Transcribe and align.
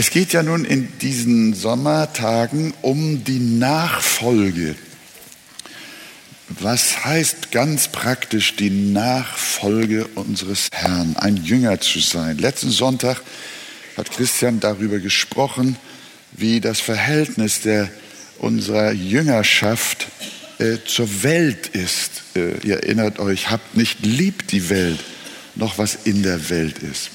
Es 0.00 0.08
geht 0.08 0.32
ja 0.32 0.42
nun 0.42 0.64
in 0.64 0.88
diesen 1.00 1.52
Sommertagen 1.52 2.72
um 2.80 3.22
die 3.22 3.38
Nachfolge. 3.38 4.74
Was 6.48 7.04
heißt 7.04 7.52
ganz 7.52 7.88
praktisch 7.88 8.56
die 8.56 8.70
Nachfolge 8.70 10.06
unseres 10.14 10.68
Herrn, 10.72 11.16
ein 11.16 11.36
Jünger 11.36 11.82
zu 11.82 11.98
sein? 11.98 12.38
Letzten 12.38 12.70
Sonntag 12.70 13.20
hat 13.98 14.10
Christian 14.10 14.58
darüber 14.58 15.00
gesprochen, 15.00 15.76
wie 16.32 16.62
das 16.62 16.80
Verhältnis 16.80 17.60
der, 17.60 17.90
unserer 18.38 18.92
Jüngerschaft 18.92 20.08
äh, 20.58 20.78
zur 20.86 21.22
Welt 21.22 21.66
ist. 21.66 22.22
Äh, 22.36 22.56
ihr 22.66 22.76
erinnert 22.76 23.18
euch, 23.18 23.50
habt 23.50 23.76
nicht 23.76 24.00
lieb 24.00 24.48
die 24.48 24.70
Welt, 24.70 25.00
noch 25.56 25.76
was 25.76 25.94
in 26.04 26.22
der 26.22 26.48
Welt 26.48 26.78
ist. 26.78 27.10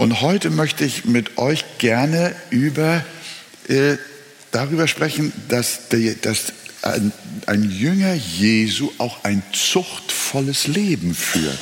Und 0.00 0.22
heute 0.22 0.48
möchte 0.48 0.86
ich 0.86 1.04
mit 1.04 1.36
euch 1.36 1.62
gerne 1.76 2.34
über, 2.48 3.04
äh, 3.68 3.98
darüber 4.50 4.88
sprechen, 4.88 5.30
dass, 5.48 5.90
der, 5.90 6.14
dass 6.14 6.54
ein, 6.80 7.12
ein 7.44 7.70
Jünger 7.70 8.14
Jesu 8.14 8.90
auch 8.96 9.24
ein 9.24 9.42
zuchtvolles 9.52 10.68
Leben 10.68 11.14
führt. 11.14 11.58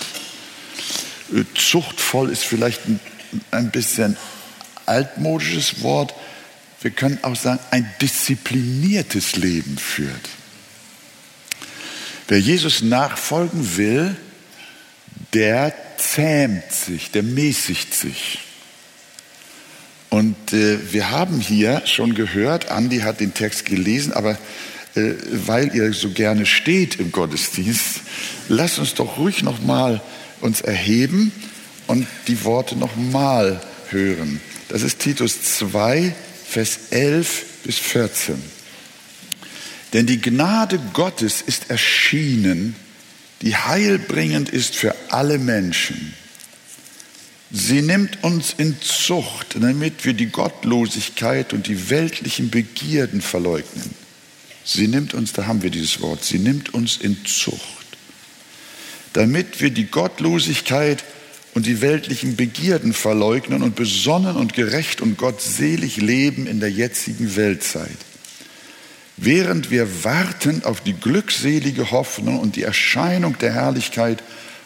Äh, 1.35 1.43
zuchtvoll 1.57 2.31
ist 2.31 2.45
vielleicht 2.45 2.87
ein, 2.87 3.01
ein 3.51 3.73
bisschen 3.73 4.17
altmodisches 4.87 5.83
Wort. 5.83 6.15
Wir 6.81 6.93
können 6.93 7.19
auch 7.23 7.35
sagen, 7.35 7.59
ein 7.73 7.93
diszipliniertes 8.01 9.35
Leben 9.35 9.79
führt. 9.79 10.29
Wer 12.29 12.39
Jesus 12.39 12.83
nachfolgen 12.83 13.77
will, 13.77 14.15
der 15.33 15.75
zähmt 15.97 16.71
sich, 16.73 17.11
der 17.11 17.23
mäßigt 17.23 17.95
sich. 17.95 18.41
Und 20.11 20.53
äh, 20.53 20.93
wir 20.93 21.11
haben 21.11 21.39
hier 21.41 21.83
schon 21.87 22.15
gehört, 22.15 22.71
Andi 22.71 23.01
hat 23.01 23.21
den 23.21 23.35
Text 23.35 23.67
gelesen, 23.67 24.13
aber 24.13 24.39
äh, 24.95 25.13
weil 25.47 25.75
ihr 25.75 25.93
so 25.93 26.11
gerne 26.11 26.47
steht 26.47 26.97
im 26.99 27.13
Gottesdienst, 27.13 28.01
lasst 28.49 28.79
uns 28.79 28.95
doch 28.95 29.19
ruhig 29.19 29.43
nochmal 29.43 30.01
uns 30.41 30.61
erheben 30.61 31.33
und 31.87 32.07
die 32.27 32.45
Worte 32.45 32.77
nochmal 32.77 33.61
hören. 33.91 34.41
Das 34.69 34.83
ist 34.83 35.01
Titus 35.01 35.43
2, 35.59 36.15
Vers 36.47 36.79
11 36.91 37.45
bis 37.65 37.79
14. 37.79 38.37
Denn 39.93 40.07
die 40.07 40.21
Gnade 40.21 40.79
Gottes 40.93 41.43
ist 41.43 41.71
erschienen, 41.71 42.77
die 43.43 43.57
heilbringend 43.57 44.49
ist 44.49 44.75
für 44.75 44.95
alle 45.11 45.39
Menschen. 45.39 46.15
Sie 47.51 47.81
nimmt 47.81 48.23
uns 48.23 48.55
in 48.59 48.77
Zucht, 48.81 49.57
damit 49.59 50.05
wir 50.05 50.13
die 50.13 50.27
Gottlosigkeit 50.27 51.53
und 51.53 51.67
die 51.67 51.89
weltlichen 51.89 52.51
Begierden 52.51 53.23
verleugnen. 53.23 53.91
Sie 54.65 54.87
nimmt 54.87 55.15
uns, 55.15 55.33
da 55.33 55.47
haben 55.47 55.63
wir 55.63 55.71
dieses 55.71 56.03
Wort, 56.03 56.25
sie 56.25 56.39
nimmt 56.39 56.75
uns 56.75 56.99
in 56.99 57.25
Zucht, 57.25 57.63
damit 59.15 59.63
wir 59.63 59.71
die 59.71 59.87
Gottlosigkeit 59.87 61.05
und 61.55 61.65
die 61.65 61.81
weltlichen 61.81 62.37
Begierden 62.37 62.93
verleugnen 62.93 63.63
und 63.63 63.77
besonnen 63.77 64.37
und 64.37 64.53
gerecht 64.53 65.01
und 65.01 65.17
gottselig 65.17 65.97
leben 65.97 66.47
in 66.47 66.61
der 66.61 66.71
jetzigen 66.71 67.35
Weltzeit 67.35 67.97
während 69.21 69.71
wir 69.71 70.05
warten 70.05 70.65
auf 70.65 70.81
die 70.81 70.95
glückselige 70.95 71.91
Hoffnung 71.91 72.39
und 72.39 72.57
die 72.57 72.63
Erscheinung 72.63 73.37
der 73.39 73.53
Herrlichkeit 73.53 74.23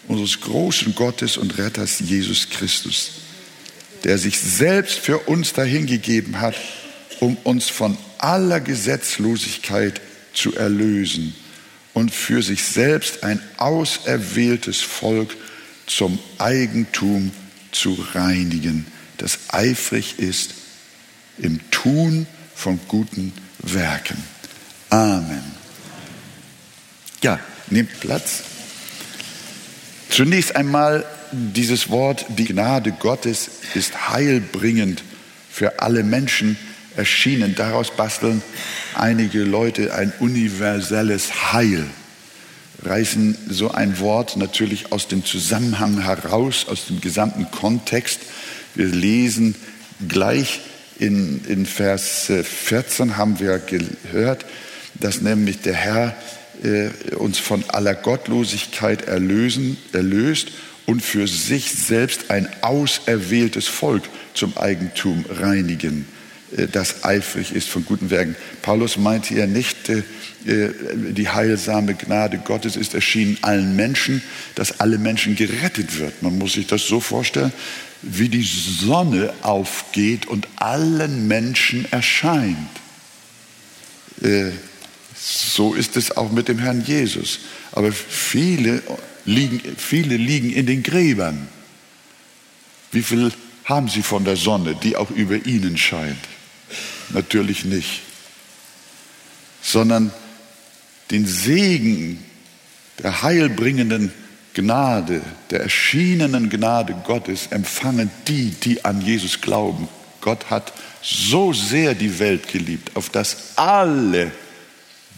unseres 0.08 0.40
großen 0.40 0.94
Gottes 0.94 1.36
und 1.36 1.58
Retters 1.58 2.00
Jesus 2.00 2.50
Christus, 2.50 3.12
der 4.04 4.18
sich 4.18 4.38
selbst 4.38 4.98
für 4.98 5.18
uns 5.18 5.52
dahingegeben 5.52 6.40
hat, 6.40 6.56
um 7.20 7.36
uns 7.44 7.68
von 7.68 7.96
aller 8.18 8.60
Gesetzlosigkeit 8.60 10.00
zu 10.34 10.54
erlösen 10.54 11.34
und 11.94 12.12
für 12.12 12.42
sich 12.42 12.64
selbst 12.64 13.22
ein 13.22 13.40
auserwähltes 13.58 14.80
Volk 14.80 15.36
zum 15.86 16.18
Eigentum 16.38 17.32
zu 17.70 17.98
reinigen, 18.14 18.86
das 19.18 19.38
eifrig 19.48 20.18
ist 20.18 20.54
im 21.38 21.60
Tun 21.70 22.26
von 22.54 22.78
guten 22.88 23.32
Werken. 23.58 24.16
Amen. 24.92 25.40
Ja, 27.22 27.40
nehmt 27.70 27.98
Platz. 28.00 28.42
Zunächst 30.10 30.54
einmal 30.54 31.06
dieses 31.32 31.88
Wort, 31.88 32.26
die 32.28 32.44
Gnade 32.44 32.92
Gottes 32.92 33.48
ist 33.74 34.10
heilbringend 34.10 35.02
für 35.50 35.80
alle 35.80 36.02
Menschen 36.02 36.58
erschienen. 36.94 37.54
Daraus 37.54 37.96
basteln 37.96 38.42
einige 38.94 39.44
Leute 39.44 39.94
ein 39.94 40.12
universelles 40.20 41.54
Heil, 41.54 41.86
reißen 42.82 43.38
so 43.48 43.70
ein 43.70 43.98
Wort 43.98 44.36
natürlich 44.36 44.92
aus 44.92 45.08
dem 45.08 45.24
Zusammenhang 45.24 46.02
heraus, 46.02 46.66
aus 46.68 46.84
dem 46.88 47.00
gesamten 47.00 47.50
Kontext. 47.50 48.20
Wir 48.74 48.88
lesen 48.88 49.54
gleich 50.06 50.60
in, 50.98 51.42
in 51.46 51.64
Vers 51.64 52.30
14 52.30 53.16
haben 53.16 53.40
wir 53.40 53.58
gehört, 53.58 54.44
dass 54.94 55.20
nämlich 55.20 55.60
der 55.60 55.74
Herr 55.74 56.16
äh, 56.62 57.14
uns 57.16 57.38
von 57.38 57.64
aller 57.68 57.94
Gottlosigkeit 57.94 59.02
erlösen, 59.02 59.76
erlöst 59.92 60.52
und 60.86 61.02
für 61.02 61.26
sich 61.26 61.70
selbst 61.72 62.30
ein 62.30 62.48
auserwähltes 62.62 63.68
Volk 63.68 64.04
zum 64.34 64.56
Eigentum 64.56 65.24
reinigen, 65.28 66.06
äh, 66.56 66.68
das 66.68 67.04
eifrig 67.04 67.52
ist 67.52 67.68
von 67.68 67.84
guten 67.84 68.10
Werken. 68.10 68.36
Paulus 68.62 68.96
meinte 68.96 69.34
ja 69.34 69.46
nicht, 69.46 69.88
äh, 69.88 70.02
äh 70.46 70.70
die 71.12 71.28
heilsame 71.28 71.94
Gnade 71.94 72.38
Gottes 72.38 72.76
ist 72.76 72.94
erschienen 72.94 73.38
allen 73.42 73.76
Menschen, 73.76 74.22
dass 74.54 74.80
alle 74.80 74.98
Menschen 74.98 75.36
gerettet 75.36 75.98
wird. 75.98 76.22
Man 76.22 76.38
muss 76.38 76.54
sich 76.54 76.66
das 76.66 76.86
so 76.86 77.00
vorstellen, 77.00 77.52
wie 78.02 78.28
die 78.28 78.42
Sonne 78.42 79.32
aufgeht 79.42 80.26
und 80.26 80.48
allen 80.56 81.28
Menschen 81.28 81.86
erscheint. 81.90 82.56
So 85.24 85.74
ist 85.74 85.96
es 85.96 86.16
auch 86.16 86.32
mit 86.32 86.48
dem 86.48 86.58
Herrn 86.58 86.84
Jesus. 86.84 87.38
Aber 87.70 87.92
viele 87.92 88.82
liegen, 89.24 89.60
viele 89.76 90.16
liegen 90.16 90.50
in 90.52 90.66
den 90.66 90.82
Gräbern. 90.82 91.46
Wie 92.90 93.02
viel 93.02 93.30
haben 93.64 93.88
sie 93.88 94.02
von 94.02 94.24
der 94.24 94.34
Sonne, 94.34 94.74
die 94.74 94.96
auch 94.96 95.10
über 95.10 95.46
ihnen 95.46 95.78
scheint? 95.78 96.18
Natürlich 97.10 97.64
nicht. 97.64 98.00
Sondern 99.62 100.12
den 101.12 101.24
Segen 101.24 102.18
der 103.00 103.22
heilbringenden 103.22 104.12
Gnade, 104.54 105.22
der 105.50 105.60
erschienenen 105.60 106.50
Gnade 106.50 106.96
Gottes 107.04 107.46
empfangen 107.50 108.10
die, 108.26 108.50
die 108.50 108.84
an 108.84 109.00
Jesus 109.00 109.40
glauben. 109.40 109.86
Gott 110.20 110.50
hat 110.50 110.72
so 111.00 111.52
sehr 111.52 111.94
die 111.94 112.18
Welt 112.18 112.48
geliebt, 112.48 112.96
auf 112.96 113.08
dass 113.08 113.52
alle 113.54 114.32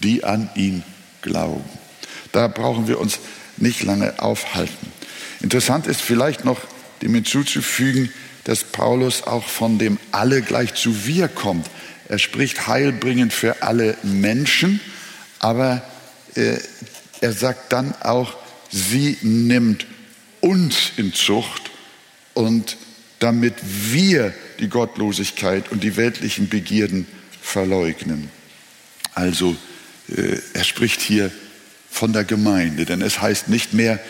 die 0.05 0.23
an 0.23 0.51
ihn 0.55 0.85
glauben. 1.23 1.65
Da 2.33 2.49
brauchen 2.49 2.87
wir 2.87 3.01
uns 3.01 3.19
nicht 3.57 3.83
lange 3.83 4.21
aufhalten. 4.21 4.93
Interessant 5.41 5.87
ist 5.87 6.01
vielleicht 6.01 6.45
noch 6.45 6.61
dem 7.03 7.15
hinzuzufügen, 7.15 8.13
dass 8.45 8.65
Paulus 8.65 9.23
auch 9.23 9.47
von 9.47 9.79
dem 9.79 9.99
alle 10.13 10.43
gleich 10.43 10.75
zu 10.75 11.07
wir 11.07 11.29
kommt. 11.29 11.67
Er 12.09 12.19
spricht 12.19 12.67
heilbringend 12.67 13.33
für 13.33 13.63
alle 13.63 13.97
Menschen, 14.03 14.81
aber 15.39 15.83
äh, 16.35 16.59
er 17.21 17.33
sagt 17.33 17.73
dann 17.73 17.95
auch, 18.03 18.35
sie 18.71 19.17
nimmt 19.23 19.87
uns 20.41 20.93
in 20.97 21.15
Zucht 21.15 21.71
und 22.35 22.77
damit 23.19 23.55
wir 23.63 24.35
die 24.61 24.69
Gottlosigkeit 24.69 25.73
und 25.73 25.83
die 25.83 25.97
weltlichen 25.97 26.51
Begierden 26.51 27.07
verleugnen. 27.41 28.29
Also 29.15 29.57
er 30.09 30.65
spricht 30.65 31.01
hier 31.01 31.31
von 31.91 32.13
der 32.13 32.25
Gemeinde, 32.25 32.85
denn 32.85 33.03
es 33.03 33.21
heißt 33.21 33.49
nicht 33.49 33.73
mehr, 33.73 34.01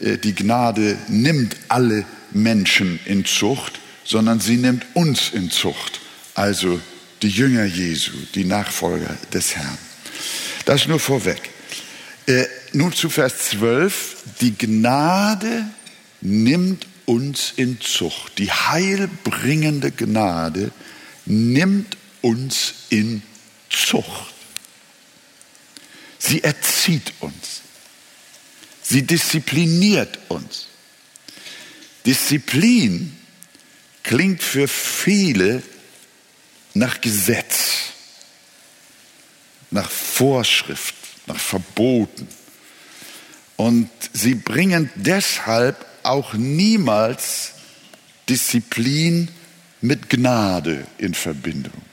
äh, 0.00 0.18
die 0.18 0.34
Gnade 0.34 0.96
nimmt 1.08 1.56
alle 1.68 2.04
Menschen 2.32 3.00
in 3.06 3.24
Zucht, 3.24 3.80
sondern 4.04 4.40
sie 4.40 4.56
nimmt 4.56 4.84
uns 4.94 5.30
in 5.32 5.50
Zucht, 5.50 6.00
also 6.34 6.80
die 7.22 7.28
Jünger 7.28 7.64
Jesu, 7.64 8.12
die 8.34 8.44
Nachfolger 8.44 9.16
des 9.32 9.56
Herrn. 9.56 9.78
Das 10.64 10.86
nur 10.86 11.00
vorweg. 11.00 11.40
Äh, 12.26 12.44
nun 12.72 12.92
zu 12.92 13.10
Vers 13.10 13.50
12. 13.50 14.16
Die 14.40 14.56
Gnade 14.56 15.66
nimmt 16.20 16.86
uns 17.06 17.52
in 17.56 17.80
Zucht. 17.80 18.38
Die 18.38 18.50
heilbringende 18.52 19.90
Gnade 19.90 20.70
nimmt 21.26 21.96
uns 22.20 22.74
in 22.90 23.22
Zucht. 23.68 24.29
Sie 26.20 26.44
erzieht 26.44 27.14
uns. 27.20 27.62
Sie 28.82 29.02
diszipliniert 29.02 30.18
uns. 30.28 30.66
Disziplin 32.06 33.16
klingt 34.02 34.42
für 34.42 34.68
viele 34.68 35.62
nach 36.74 37.00
Gesetz, 37.00 37.92
nach 39.70 39.90
Vorschrift, 39.90 40.94
nach 41.26 41.40
Verboten. 41.40 42.28
Und 43.56 43.90
sie 44.12 44.34
bringen 44.34 44.90
deshalb 44.94 45.84
auch 46.02 46.34
niemals 46.34 47.52
Disziplin 48.28 49.28
mit 49.80 50.10
Gnade 50.10 50.86
in 50.98 51.14
Verbindung. 51.14 51.89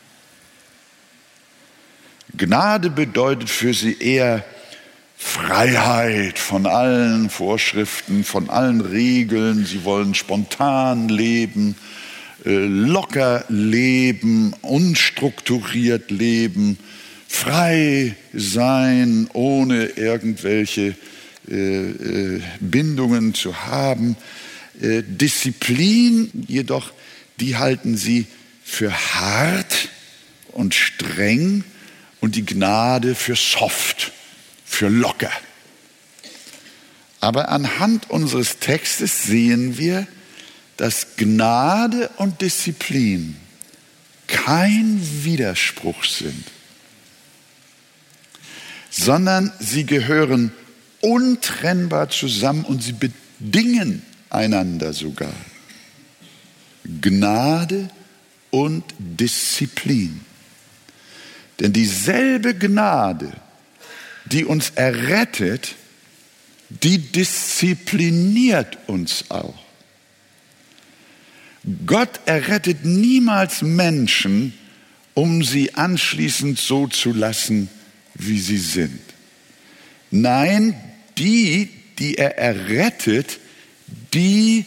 Gnade 2.37 2.91
bedeutet 2.91 3.49
für 3.49 3.73
sie 3.73 3.97
eher 3.99 4.45
Freiheit 5.17 6.37
von 6.37 6.67
allen 6.67 7.31
Vorschriften, 7.31 8.23
von 8.23 8.49
allen 8.51 8.81
Regeln. 8.81 9.65
Sie 9.65 9.83
wollen 9.83 10.13
spontan 10.13 11.09
leben, 11.09 11.75
äh, 12.45 12.51
locker 12.51 13.43
leben, 13.49 14.53
unstrukturiert 14.61 16.11
leben, 16.11 16.77
frei 17.27 18.15
sein, 18.33 19.27
ohne 19.33 19.85
irgendwelche 19.85 20.95
äh, 21.49 21.89
äh, 21.89 22.41
Bindungen 22.59 23.33
zu 23.33 23.65
haben. 23.65 24.15
Disziplin 24.79 26.29
jedoch, 26.47 26.91
die 27.39 27.55
halten 27.55 27.97
sie 27.97 28.27
für 28.63 28.93
hart 28.93 29.89
und 30.51 30.75
streng 30.75 31.63
und 32.27 32.35
die 32.35 32.45
Gnade 32.45 33.15
für 33.15 33.37
soft 33.37 34.11
für 34.65 34.89
locker. 34.89 35.31
Aber 37.21 37.47
anhand 37.47 38.09
unseres 38.09 38.59
Textes 38.59 39.23
sehen 39.23 39.77
wir, 39.77 40.05
dass 40.75 41.15
Gnade 41.15 42.09
und 42.17 42.41
Disziplin 42.41 43.37
kein 44.27 44.99
Widerspruch 45.23 46.03
sind, 46.03 46.43
sondern 48.89 49.53
sie 49.59 49.85
gehören 49.85 50.51
untrennbar 50.99 52.09
zusammen 52.09 52.65
und 52.65 52.83
sie 52.83 52.91
bedingen 52.91 54.01
einander 54.29 54.91
sogar. 54.91 55.33
Gnade 56.83 57.87
und 58.51 58.83
Disziplin. 58.99 60.19
Denn 61.59 61.73
dieselbe 61.73 62.55
Gnade, 62.55 63.31
die 64.25 64.45
uns 64.45 64.71
errettet, 64.75 65.75
die 66.69 66.99
diszipliniert 66.99 68.77
uns 68.87 69.25
auch. 69.29 69.55
Gott 71.85 72.19
errettet 72.25 72.85
niemals 72.85 73.61
Menschen, 73.61 74.53
um 75.13 75.43
sie 75.43 75.73
anschließend 75.73 76.59
so 76.59 76.87
zu 76.87 77.11
lassen, 77.11 77.69
wie 78.13 78.39
sie 78.39 78.57
sind. 78.57 79.01
Nein, 80.11 80.75
die, 81.17 81.69
die 81.99 82.17
er 82.17 82.37
errettet, 82.37 83.39
die 84.13 84.65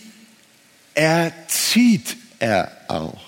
erzieht 0.95 2.17
er 2.39 2.77
auch. 2.89 3.21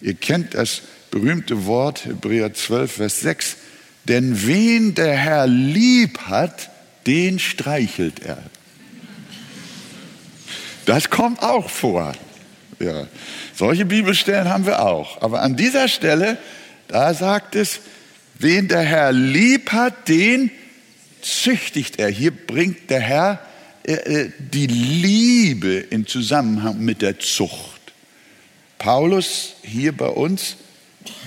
Ihr 0.00 0.14
kennt 0.14 0.54
das 0.54 0.82
berühmte 1.10 1.66
Wort 1.66 2.04
Hebräer 2.04 2.54
12, 2.54 2.92
Vers 2.92 3.20
6. 3.20 3.56
Denn 4.04 4.46
wen 4.46 4.94
der 4.94 5.16
Herr 5.16 5.46
lieb 5.46 6.18
hat, 6.26 6.70
den 7.06 7.38
streichelt 7.38 8.20
er. 8.20 8.42
Das 10.86 11.10
kommt 11.10 11.42
auch 11.42 11.68
vor. 11.68 12.14
Ja. 12.80 13.06
Solche 13.54 13.84
Bibelstellen 13.84 14.48
haben 14.48 14.66
wir 14.66 14.82
auch. 14.82 15.20
Aber 15.20 15.42
an 15.42 15.56
dieser 15.56 15.88
Stelle, 15.88 16.38
da 16.86 17.12
sagt 17.12 17.54
es, 17.56 17.80
wen 18.38 18.68
der 18.68 18.82
Herr 18.82 19.12
lieb 19.12 19.72
hat, 19.72 20.08
den 20.08 20.50
züchtigt 21.20 21.98
er. 21.98 22.08
Hier 22.08 22.30
bringt 22.30 22.88
der 22.88 23.00
Herr 23.00 23.40
äh, 23.82 23.92
äh 23.92 24.30
die 24.38 24.66
Liebe 24.66 25.74
in 25.74 26.06
Zusammenhang 26.06 26.78
mit 26.78 27.02
der 27.02 27.18
Zucht. 27.18 27.80
Paulus 28.78 29.56
hier 29.62 29.96
bei 29.96 30.08
uns, 30.08 30.56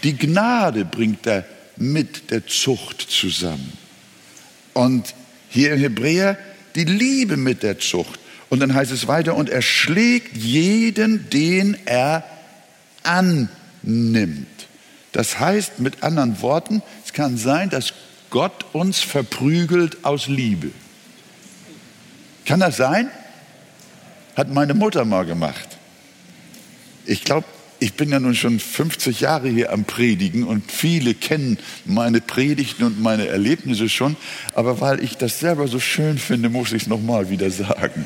die 0.04 0.18
Gnade 0.18 0.86
bringt 0.86 1.26
er 1.28 1.46
mit 1.78 2.32
der 2.32 2.46
Zucht 2.48 3.02
zusammen. 3.02 3.74
Und 4.74 5.14
hier 5.50 5.74
in 5.74 5.80
Hebräer 5.80 6.38
die 6.76 6.86
Liebe 6.86 7.38
mit 7.38 7.64
der 7.64 7.80
Zucht. 7.80 8.20
Und 8.50 8.60
dann 8.60 8.74
heißt 8.74 8.92
es 8.92 9.08
weiter, 9.08 9.36
und 9.36 9.50
er 9.50 9.62
schlägt 9.62 10.36
jeden, 10.36 11.30
den 11.30 11.78
er 11.86 12.24
annimmt. 13.04 14.48
Das 15.12 15.40
heißt 15.40 15.80
mit 15.80 16.04
anderen 16.04 16.42
Worten, 16.42 16.82
es 17.06 17.14
kann 17.14 17.38
sein, 17.38 17.70
dass 17.70 17.94
Gott 18.30 18.66
uns 18.74 19.00
verprügelt 19.00 20.04
aus 20.04 20.28
Liebe. 20.28 20.72
Kann 22.46 22.60
das 22.60 22.78
sein? 22.78 23.10
Hat 24.36 24.50
meine 24.50 24.74
Mutter 24.74 25.06
mal 25.06 25.26
gemacht. 25.26 25.78
Ich 27.06 27.24
glaube, 27.24 27.46
ich 27.82 27.96
bin 27.96 28.12
ja 28.12 28.20
nun 28.20 28.36
schon 28.36 28.60
50 28.60 29.22
Jahre 29.22 29.50
hier 29.50 29.74
am 29.74 29.86
Predigen 29.86 30.44
und 30.44 30.72
viele 30.72 31.16
kennen 31.16 31.58
meine 31.84 32.22
Predigten 32.22 32.84
und 32.84 33.02
meine 33.02 33.28
Erlebnisse 33.28 33.90
schon, 33.90 34.16
aber 34.54 34.80
weil 34.82 35.04
ich 35.04 35.18
das 35.18 35.40
selber 35.40 35.68
so 35.68 35.80
schön 35.80 36.20
finde, 36.20 36.50
muss 36.50 36.72
ich 36.74 36.84
es 36.84 36.88
nochmal 36.88 37.32
wieder 37.32 37.50
sagen. 37.50 38.06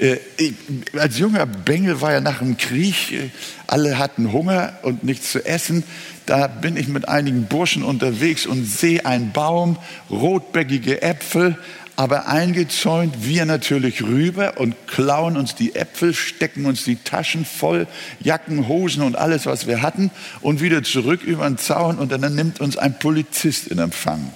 Äh, 0.00 0.16
ich, 0.36 0.52
als 0.98 1.16
junger 1.16 1.46
Bengel 1.46 2.00
war 2.00 2.12
ja 2.12 2.20
nach 2.20 2.40
dem 2.40 2.56
Krieg, 2.56 3.12
äh, 3.12 3.30
alle 3.68 3.98
hatten 3.98 4.32
Hunger 4.32 4.76
und 4.82 5.04
nichts 5.04 5.30
zu 5.30 5.46
essen. 5.46 5.84
Da 6.26 6.48
bin 6.48 6.76
ich 6.76 6.88
mit 6.88 7.08
einigen 7.08 7.44
Burschen 7.44 7.84
unterwegs 7.84 8.46
und 8.46 8.64
sehe 8.64 9.06
einen 9.06 9.30
Baum, 9.30 9.76
rotbäckige 10.10 11.02
Äpfel, 11.02 11.56
aber 11.98 12.28
eingezäunt, 12.28 13.26
wir 13.26 13.44
natürlich 13.44 14.04
rüber 14.04 14.58
und 14.58 14.76
klauen 14.86 15.36
uns 15.36 15.56
die 15.56 15.74
Äpfel, 15.74 16.14
stecken 16.14 16.64
uns 16.64 16.84
die 16.84 16.94
Taschen 16.94 17.44
voll, 17.44 17.88
Jacken, 18.20 18.68
Hosen 18.68 19.02
und 19.02 19.16
alles, 19.16 19.46
was 19.46 19.66
wir 19.66 19.82
hatten 19.82 20.12
und 20.40 20.60
wieder 20.60 20.84
zurück 20.84 21.24
über 21.24 21.44
den 21.44 21.58
Zaun 21.58 21.98
und 21.98 22.12
dann 22.12 22.20
nimmt 22.36 22.60
uns 22.60 22.76
ein 22.76 23.00
Polizist 23.00 23.66
in 23.66 23.80
Empfang. 23.80 24.32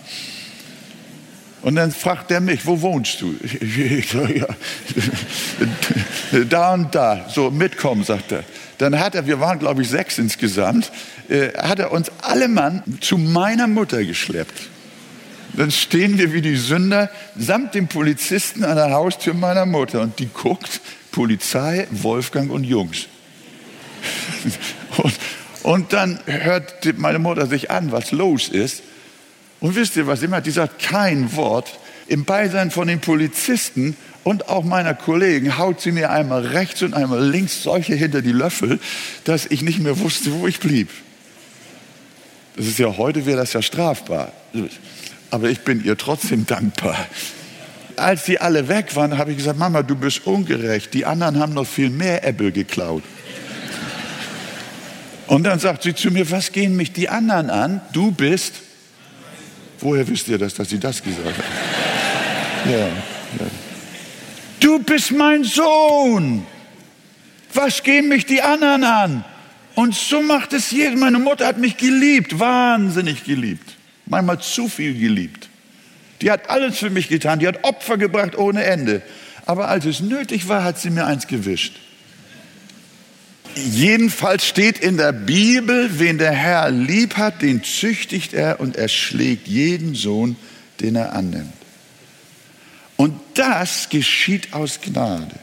Und 1.63 1.77
dann 1.77 1.93
fragt 1.93 2.33
er 2.33 2.41
mich, 2.41 2.67
wo 2.67 2.81
wohnst 2.81 3.21
du? 3.21 3.33
Ich 3.61 4.11
sage, 4.11 4.41
ja, 4.41 4.49
da 6.51 6.75
und 6.75 6.93
da, 6.93 7.29
so 7.33 7.53
mitkommen, 7.53 8.03
sagt 8.03 8.33
er. 8.33 8.43
Dann 8.79 8.99
hat 8.99 9.15
er, 9.15 9.29
wir 9.29 9.39
waren 9.39 9.61
glaube 9.61 9.83
ich 9.83 9.89
sechs 9.89 10.19
insgesamt, 10.19 10.91
äh, 11.29 11.51
hat 11.57 11.79
er 11.79 11.93
uns 11.93 12.11
alle 12.23 12.49
Mann 12.49 12.83
zu 13.01 13.19
meiner 13.19 13.69
Mutter 13.69 14.05
geschleppt. 14.05 14.69
Dann 15.55 15.71
stehen 15.71 16.19
wir 16.19 16.33
wie 16.33 16.41
die 16.41 16.57
Sünder 16.57 17.11
samt 17.37 17.75
dem 17.75 17.89
Polizisten 17.89 18.65
an 18.65 18.77
der 18.77 18.91
Haustür 18.93 19.35
meiner 19.35 19.67
Mutter 19.67 20.01
und 20.01 20.19
die 20.19 20.29
guckt, 20.29 20.81
Polizei, 21.11 21.87
Wolfgang 21.91 22.51
und 22.51 22.65
Jungs. 22.65 23.07
Und, 24.97 25.15
und 25.63 25.93
dann 25.93 26.19
hört 26.27 26.99
meine 26.99 27.19
Mutter 27.19 27.47
sich 27.47 27.71
an, 27.71 27.93
was 27.93 28.13
los 28.13 28.49
ist. 28.49 28.83
Und 29.61 29.77
wisst 29.77 29.97
ihr, 29.97 30.07
was 30.07 30.23
immer? 30.23 30.41
Die 30.41 30.51
sagt 30.51 30.83
kein 30.83 31.35
Wort. 31.37 31.79
Im 32.09 32.25
Beisein 32.25 32.71
von 32.71 32.89
den 32.89 33.01
Polizisten 33.01 33.97
und 34.25 34.49
auch 34.49 34.65
meiner 34.65 34.95
Kollegen 34.95 35.57
haut 35.57 35.81
sie 35.81 35.93
mir 35.93 36.11
einmal 36.11 36.47
rechts 36.47 36.83
und 36.83 36.95
einmal 36.95 37.25
links 37.25 37.63
solche 37.63 37.95
hinter 37.95 38.23
die 38.23 38.33
Löffel, 38.33 38.81
dass 39.25 39.47
ich 39.47 39.63
nicht 39.63 39.79
mehr 39.79 39.99
wusste, 39.99 40.33
wo 40.33 40.47
ich 40.47 40.61
blieb. 40.61 40.89
Das 42.57 42.67
ist 42.67 42.79
ja 42.79 42.97
heute 42.97 43.25
wäre 43.25 43.39
das 43.39 43.53
ja 43.53 43.63
strafbar 43.63 44.33
aber 45.33 45.49
ich 45.49 45.61
bin 45.61 45.83
ihr 45.83 45.97
trotzdem 45.97 46.47
dankbar. 46.47 47.07
Als 47.97 48.27
sie 48.27 48.39
alle 48.39 48.69
weg 48.69 48.95
waren, 48.97 49.19
habe 49.19 49.33
ich 49.33 49.39
gesagt, 49.39 49.59
Mama, 49.59 49.83
du 49.83 49.97
bist 49.97 50.27
ungerecht. 50.27 50.95
Die 50.95 51.05
anderen 51.05 51.39
haben 51.39 51.55
noch 51.55 51.67
viel 51.67 51.91
mehr 51.91 52.25
Äpfel 52.27 52.53
geklaut. 52.53 53.03
Und 55.27 55.45
dann 55.45 55.59
sagt 55.59 55.83
sie 55.83 55.95
zu 55.95 56.11
mir, 56.11 56.31
was 56.31 56.53
gehen 56.53 56.77
mich 56.77 56.93
die 56.93 57.09
anderen 57.09 57.51
an? 57.51 57.81
Du 57.93 58.11
bist. 58.11 58.55
Woher 59.81 60.07
wisst 60.07 60.29
ihr 60.29 60.39
das, 60.39 60.55
dass 60.55 60.69
sie 60.69 60.79
das 60.79 61.03
gesagt 61.03 61.27
hat? 61.27 62.71
Ja, 62.71 62.79
ja. 62.79 63.51
Du 64.61 64.79
bist 64.79 65.13
mein 65.13 65.45
Sohn. 65.45 66.47
Was 67.53 67.83
gehen 67.83 68.09
mich 68.09 68.27
die 68.27 68.43
anderen 68.43 68.85
an? 68.85 69.25
Und 69.75 69.95
so 69.95 70.23
macht 70.23 70.53
es 70.53 70.71
jeder. 70.71 70.97
Meine 70.97 71.19
Mutter 71.19 71.47
hat 71.47 71.59
mich 71.59 71.77
geliebt, 71.77 72.39
wahnsinnig 72.39 73.25
geliebt 73.25 73.77
manchmal 74.13 74.41
zu 74.41 74.69
viel 74.69 74.95
geliebt. 74.95 75.49
Die 76.21 76.31
hat 76.31 76.51
alles 76.51 76.79
für 76.79 76.91
mich 76.91 77.09
getan, 77.09 77.41
die 77.41 77.49
hat 77.49 77.65
Opfer 77.65 77.97
gebracht 77.97 78.37
ohne 78.37 78.63
Ende. 78.63 79.03
Aber 79.47 79.69
als 79.69 79.87
es 79.87 80.01
nötig 80.01 80.49
war, 80.49 80.63
hat 80.63 80.79
sie 80.79 80.91
mir 80.91 81.07
eins 81.07 81.27
gewischt. 81.27 81.75
Jedenfalls 83.57 84.47
steht 84.47 84.79
in 84.79 84.97
der 84.97 85.13
Bibel, 85.13 85.99
wen 85.99 86.19
der 86.19 86.33
Herr 86.33 86.71
lieb 86.71 87.17
hat, 87.17 87.43
den 87.43 87.65
züchtigt 87.65 88.35
er 88.35 88.61
und 88.61 88.77
er 88.77 88.89
schlägt 88.89 89.49
jeden 89.49 89.95
Sohn, 89.95 90.37
den 90.81 90.95
er 90.95 91.13
annimmt. 91.13 91.53
Und 92.97 93.19
das 93.35 93.89
geschieht 93.89 94.53
aus 94.53 94.81
Gnade. 94.81 95.35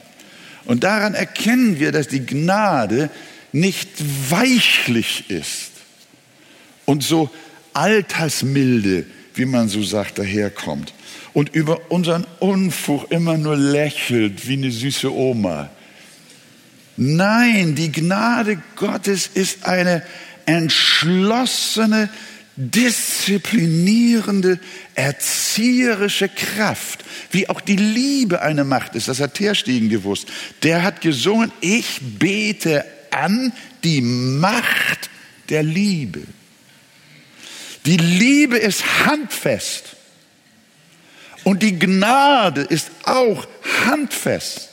Und 0.65 0.83
daran 0.83 1.13
erkennen 1.13 1.79
wir, 1.79 1.91
dass 1.91 2.07
die 2.07 2.25
Gnade 2.25 3.09
nicht 3.51 3.89
weichlich 4.29 5.29
ist, 5.29 5.71
und 6.89 7.03
so 7.03 7.29
altersmilde, 7.73 9.05
wie 9.35 9.45
man 9.45 9.69
so 9.69 9.83
sagt, 9.83 10.19
daherkommt 10.19 10.93
und 11.33 11.55
über 11.55 11.79
unseren 11.89 12.25
Unfug 12.39 13.11
immer 13.11 13.37
nur 13.37 13.55
lächelt 13.55 14.47
wie 14.47 14.53
eine 14.53 14.71
süße 14.71 15.13
Oma. 15.13 15.69
Nein, 16.97 17.75
die 17.75 17.91
Gnade 17.91 18.61
Gottes 18.75 19.29
ist 19.33 19.65
eine 19.65 20.03
entschlossene, 20.45 22.09
disziplinierende, 22.57 24.59
erzieherische 24.95 26.27
Kraft, 26.27 27.05
wie 27.31 27.47
auch 27.47 27.61
die 27.61 27.77
Liebe 27.77 28.41
eine 28.41 28.65
Macht 28.65 28.95
ist. 28.95 29.07
Das 29.07 29.21
hat 29.21 29.35
Terstegen 29.35 29.87
gewusst. 29.87 30.27
Der 30.63 30.83
hat 30.83 30.99
gesungen, 30.99 31.53
ich 31.61 32.01
bete 32.19 32.83
an 33.11 33.53
die 33.83 34.01
Macht 34.01 35.09
der 35.47 35.63
Liebe. 35.63 36.21
Die 37.89 37.97
Liebe 37.97 38.55
ist 38.55 39.07
handfest. 39.07 39.95
Und 41.43 41.63
die 41.63 41.79
Gnade 41.79 42.61
ist 42.61 42.91
auch 43.03 43.47
handfest. 43.87 44.69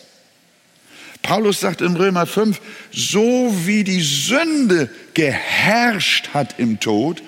Paulus 1.22 1.60
sagt 1.60 1.80
in 1.80 1.96
Römer 1.96 2.26
5, 2.26 2.60
so 2.92 3.54
wie 3.64 3.84
die 3.84 4.02
Sünde 4.02 4.90
geherrscht 5.14 6.34
hat 6.34 6.58
im 6.58 6.78
Tod, 6.78 7.22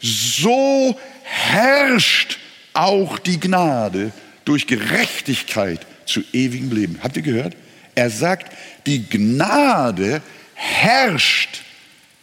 so 0.00 0.96
herrscht 1.24 2.38
auch 2.72 3.18
die 3.18 3.40
Gnade 3.40 4.12
durch 4.44 4.68
Gerechtigkeit 4.68 5.84
zu 6.06 6.22
ewigem 6.32 6.70
Leben. 6.70 7.00
Habt 7.02 7.16
ihr 7.16 7.24
gehört? 7.24 7.56
Er 7.96 8.10
sagt, 8.10 8.56
die 8.86 9.04
Gnade 9.08 10.22
herrscht 10.54 11.62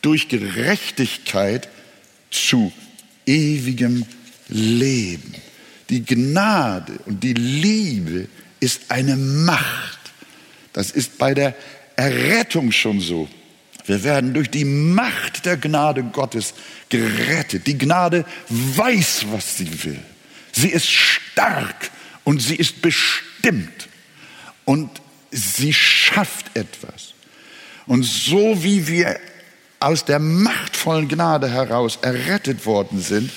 durch 0.01 0.29
Gerechtigkeit 0.29 1.67
zu 2.31 2.71
ewigem 3.25 4.05
Leben. 4.47 5.33
Die 5.89 6.03
Gnade 6.03 6.93
und 7.05 7.23
die 7.23 7.33
Liebe 7.33 8.27
ist 8.59 8.81
eine 8.89 9.15
Macht. 9.15 9.99
Das 10.73 10.91
ist 10.91 11.17
bei 11.17 11.33
der 11.33 11.55
Errettung 11.95 12.71
schon 12.71 12.99
so. 12.99 13.29
Wir 13.85 14.03
werden 14.03 14.33
durch 14.33 14.49
die 14.49 14.65
Macht 14.65 15.45
der 15.45 15.57
Gnade 15.57 16.03
Gottes 16.03 16.53
gerettet. 16.89 17.67
Die 17.67 17.77
Gnade 17.77 18.25
weiß, 18.49 19.25
was 19.31 19.57
sie 19.57 19.83
will. 19.83 19.99
Sie 20.51 20.69
ist 20.69 20.89
stark 20.89 21.91
und 22.23 22.41
sie 22.41 22.55
ist 22.55 22.81
bestimmt 22.81 23.87
und 24.65 24.89
sie 25.31 25.73
schafft 25.73 26.55
etwas. 26.55 27.13
Und 27.85 28.03
so 28.03 28.63
wie 28.63 28.87
wir 28.87 29.19
aus 29.85 30.03
der 30.03 30.17
machtvollen 30.17 31.07
Gnade 31.07 31.47
heraus 31.47 31.99
errettet 32.01 32.65
worden 32.65 32.99
sind, 32.99 33.29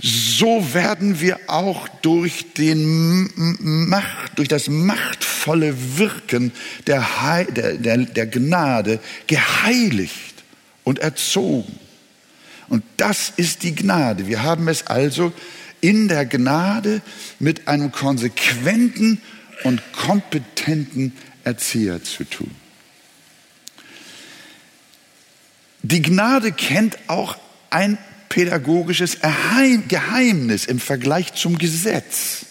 so 0.00 0.72
werden 0.72 1.20
wir 1.20 1.38
auch 1.48 1.86
durch, 2.00 2.54
den 2.54 3.28
Macht, 3.88 4.38
durch 4.38 4.48
das 4.48 4.68
machtvolle 4.68 5.98
Wirken 5.98 6.52
der, 6.86 7.06
der, 7.50 7.74
der, 7.74 7.98
der 7.98 8.26
Gnade 8.26 9.00
geheiligt 9.26 10.42
und 10.82 10.98
erzogen. 10.98 11.78
Und 12.70 12.82
das 12.96 13.30
ist 13.36 13.62
die 13.62 13.74
Gnade. 13.74 14.26
Wir 14.26 14.42
haben 14.42 14.68
es 14.68 14.86
also 14.86 15.30
in 15.82 16.08
der 16.08 16.24
Gnade 16.24 17.02
mit 17.38 17.68
einem 17.68 17.92
konsequenten 17.92 19.20
und 19.62 19.82
kompetenten 19.92 21.12
Erzieher 21.44 22.02
zu 22.02 22.24
tun. 22.24 22.61
Die 25.82 26.02
Gnade 26.02 26.52
kennt 26.52 26.96
auch 27.08 27.36
ein 27.70 27.98
pädagogisches 28.28 29.18
Geheimnis 29.88 30.64
im 30.64 30.78
Vergleich 30.78 31.34
zum 31.34 31.58
Gesetz. 31.58 32.46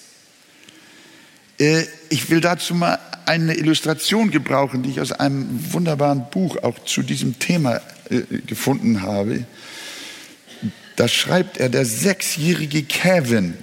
Äh, 1.59 1.85
ich 2.09 2.29
will 2.29 2.41
dazu 2.41 2.75
mal 2.75 2.99
eine 3.25 3.55
Illustration 3.55 4.31
gebrauchen, 4.31 4.83
die 4.83 4.91
ich 4.91 5.01
aus 5.01 5.11
einem 5.11 5.73
wunderbaren 5.73 6.25
Buch 6.29 6.57
auch 6.63 6.79
zu 6.85 7.01
diesem 7.01 7.39
Thema 7.39 7.81
äh, 8.09 8.21
gefunden 8.45 9.01
habe. 9.01 9.45
Da 10.97 11.07
schreibt 11.07 11.57
er, 11.57 11.69
der 11.69 11.85
sechsjährige 11.85 12.83
Kevin 12.83 13.55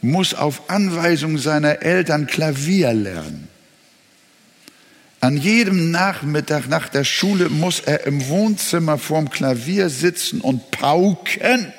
muss 0.00 0.34
auf 0.34 0.70
Anweisung 0.70 1.36
seiner 1.36 1.82
Eltern 1.82 2.26
Klavier 2.26 2.92
lernen. 2.92 3.48
An 5.26 5.38
jedem 5.38 5.90
Nachmittag 5.90 6.68
nach 6.68 6.88
der 6.88 7.02
Schule 7.02 7.48
muss 7.48 7.80
er 7.80 8.06
im 8.06 8.28
Wohnzimmer 8.28 8.96
vorm 8.96 9.28
Klavier 9.28 9.90
sitzen 9.90 10.40
und 10.40 10.70
pauken 10.70 11.72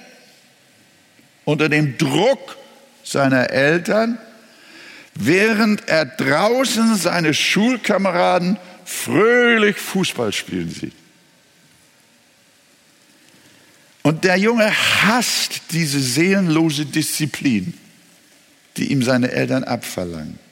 unter 1.46 1.70
dem 1.70 1.98
Druck 1.98 2.58
seiner 3.06 3.50
Eltern, 3.50 4.18
während 5.16 5.88
er 5.88 6.04
draußen 6.04 6.98
seine 6.98 7.34
Schulkameraden 7.34 8.58
fröhlich 8.84 9.78
Fußball 9.78 10.34
spielen 10.34 10.70
sieht. 10.70 10.92
Und 14.04 14.26
der 14.26 14.36
Junge 14.36 14.70
hasst 15.06 15.62
diese 15.72 16.02
seelenlose 16.02 16.86
Disziplin, 16.86 17.74
die 18.76 18.92
ihm 18.92 19.04
seine 19.04 19.32
Eltern 19.32 19.64
abverlangen. 19.64 20.47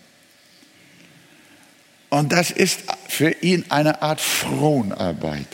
Und 2.09 2.31
das 2.31 2.51
ist 2.51 2.81
für 3.07 3.31
ihn 3.41 3.65
eine 3.69 4.01
Art 4.01 4.21
Fronarbeit. 4.21 5.47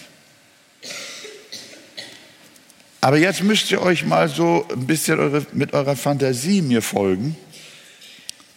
Aber 3.00 3.18
jetzt 3.18 3.42
müsst 3.44 3.72
ihr 3.72 3.82
euch 3.82 4.06
mal 4.06 4.30
so 4.30 4.68
ein 4.72 4.86
bisschen 4.86 5.20
eure, 5.20 5.46
mit 5.54 5.74
eurer 5.74 5.96
Fantasie 5.96 6.62
mir 6.62 6.84
folgen. 6.84 7.36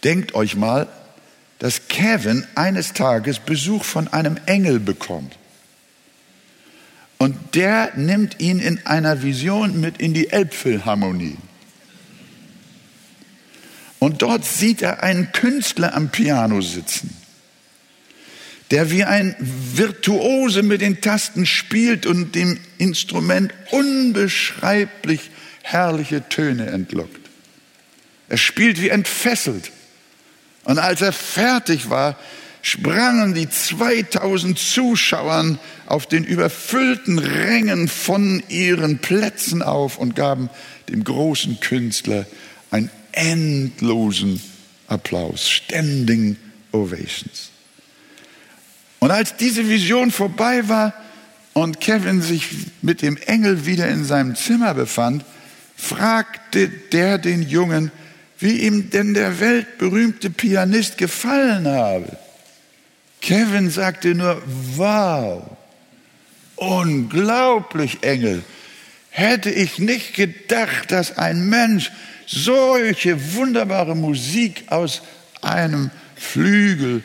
Denkt 0.03 0.35
euch 0.35 0.55
mal, 0.55 0.87
dass 1.57 1.87
Kevin 1.87 2.45
eines 2.53 2.93
Tages 2.93 3.39
Besuch 3.39 3.83
von 3.83 4.07
einem 4.09 4.37
Engel 4.45 4.79
bekommt. 4.79 5.35
Und 7.17 7.55
der 7.55 7.93
nimmt 7.95 8.39
ihn 8.39 8.59
in 8.59 8.85
einer 8.85 9.23
Vision 9.23 9.79
mit 9.79 9.97
in 9.97 10.13
die 10.13 10.29
Elbphilharmonie. 10.29 11.37
Und 13.97 14.21
dort 14.21 14.45
sieht 14.45 14.83
er 14.83 15.01
einen 15.01 15.31
Künstler 15.31 15.95
am 15.95 16.09
Piano 16.09 16.61
sitzen 16.61 17.24
der 18.71 18.89
wie 18.89 19.03
ein 19.03 19.35
Virtuose 19.39 20.63
mit 20.63 20.81
den 20.81 21.01
Tasten 21.01 21.45
spielt 21.45 22.05
und 22.05 22.35
dem 22.35 22.59
Instrument 22.77 23.53
unbeschreiblich 23.71 25.29
herrliche 25.61 26.27
Töne 26.29 26.67
entlockt. 26.67 27.29
Er 28.29 28.37
spielt 28.37 28.81
wie 28.81 28.89
entfesselt. 28.89 29.71
Und 30.63 30.79
als 30.79 31.01
er 31.01 31.13
fertig 31.13 31.89
war, 31.89 32.17
sprangen 32.63 33.35
die 33.35 33.47
2000 33.47 34.57
Zuschauern 34.57 35.59
auf 35.85 36.07
den 36.07 36.23
überfüllten 36.23 37.19
Rängen 37.19 37.87
von 37.87 38.41
ihren 38.49 38.97
Plätzen 38.97 39.61
auf 39.61 39.99
und 39.99 40.15
gaben 40.15 40.49
dem 40.89 41.03
großen 41.03 41.59
Künstler 41.59 42.25
einen 42.71 42.89
endlosen 43.11 44.41
Applaus, 44.87 45.47
Standing 45.49 46.37
Ovations. 46.71 47.51
Und 49.05 49.11
als 49.11 49.35
diese 49.37 49.69
Vision 49.69 50.09
vorbei 50.09 50.67
war 50.67 50.91
und 51.53 51.79
Kevin 51.79 52.23
sich 52.23 52.47
mit 52.81 53.03
dem 53.03 53.17
Engel 53.17 53.67
wieder 53.67 53.87
in 53.87 54.03
seinem 54.03 54.35
Zimmer 54.35 54.73
befand, 54.73 55.23
fragte 55.75 56.69
der 56.69 57.19
den 57.19 57.43
Jungen, 57.43 57.91
wie 58.39 58.61
ihm 58.61 58.89
denn 58.89 59.13
der 59.13 59.39
weltberühmte 59.39 60.31
Pianist 60.31 60.97
gefallen 60.97 61.67
habe. 61.67 62.17
Kevin 63.21 63.69
sagte 63.69 64.15
nur, 64.15 64.41
wow, 64.75 65.55
unglaublich 66.55 68.01
Engel. 68.01 68.43
Hätte 69.11 69.51
ich 69.51 69.77
nicht 69.77 70.15
gedacht, 70.15 70.91
dass 70.91 71.19
ein 71.19 71.47
Mensch 71.47 71.91
solche 72.25 73.35
wunderbare 73.35 73.95
Musik 73.95 74.63
aus 74.71 75.03
einem 75.43 75.91
Flügel 76.15 77.03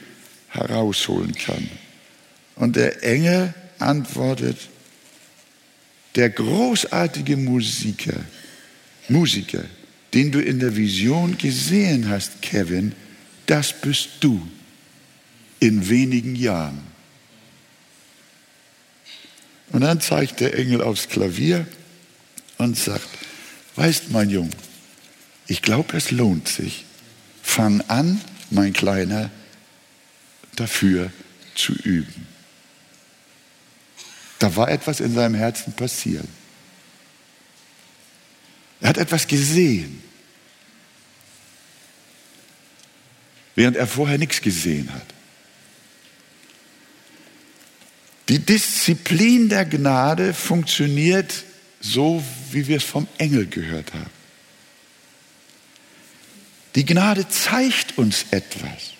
herausholen 0.48 1.34
kann. 1.34 1.68
Und 2.60 2.76
der 2.76 3.02
Engel 3.02 3.54
antwortet, 3.78 4.58
der 6.14 6.28
großartige 6.28 7.38
Musiker, 7.38 8.22
Musiker, 9.08 9.64
den 10.12 10.30
du 10.30 10.40
in 10.40 10.58
der 10.58 10.76
Vision 10.76 11.38
gesehen 11.38 12.10
hast, 12.10 12.42
Kevin, 12.42 12.92
das 13.46 13.72
bist 13.72 14.10
du 14.20 14.46
in 15.58 15.88
wenigen 15.88 16.36
Jahren. 16.36 16.82
Und 19.72 19.80
dann 19.80 20.02
zeigt 20.02 20.40
der 20.40 20.54
Engel 20.58 20.82
aufs 20.82 21.08
Klavier 21.08 21.66
und 22.58 22.76
sagt, 22.76 23.08
weißt 23.76 24.10
mein 24.10 24.28
Junge, 24.28 24.50
ich 25.46 25.62
glaube, 25.62 25.96
es 25.96 26.10
lohnt 26.10 26.46
sich. 26.46 26.84
Fang 27.42 27.80
an, 27.88 28.20
mein 28.50 28.74
Kleiner, 28.74 29.30
dafür 30.56 31.10
zu 31.54 31.72
üben. 31.72 32.29
Da 34.40 34.56
war 34.56 34.70
etwas 34.70 35.00
in 35.00 35.14
seinem 35.14 35.34
Herzen 35.34 35.74
passiert. 35.74 36.24
Er 38.80 38.88
hat 38.88 38.96
etwas 38.96 39.28
gesehen, 39.28 40.02
während 43.54 43.76
er 43.76 43.86
vorher 43.86 44.16
nichts 44.16 44.40
gesehen 44.40 44.92
hat. 44.92 45.06
Die 48.30 48.38
Disziplin 48.38 49.50
der 49.50 49.66
Gnade 49.66 50.32
funktioniert 50.32 51.44
so, 51.82 52.24
wie 52.50 52.66
wir 52.66 52.78
es 52.78 52.84
vom 52.84 53.06
Engel 53.18 53.46
gehört 53.46 53.92
haben. 53.92 54.10
Die 56.76 56.86
Gnade 56.86 57.28
zeigt 57.28 57.98
uns 57.98 58.24
etwas. 58.30 58.94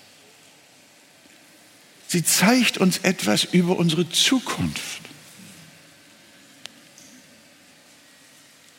Sie 2.07 2.23
zeigt 2.23 2.77
uns 2.77 2.99
etwas 2.99 3.43
über 3.45 3.79
unsere 3.79 4.07
Zukunft. 4.07 5.10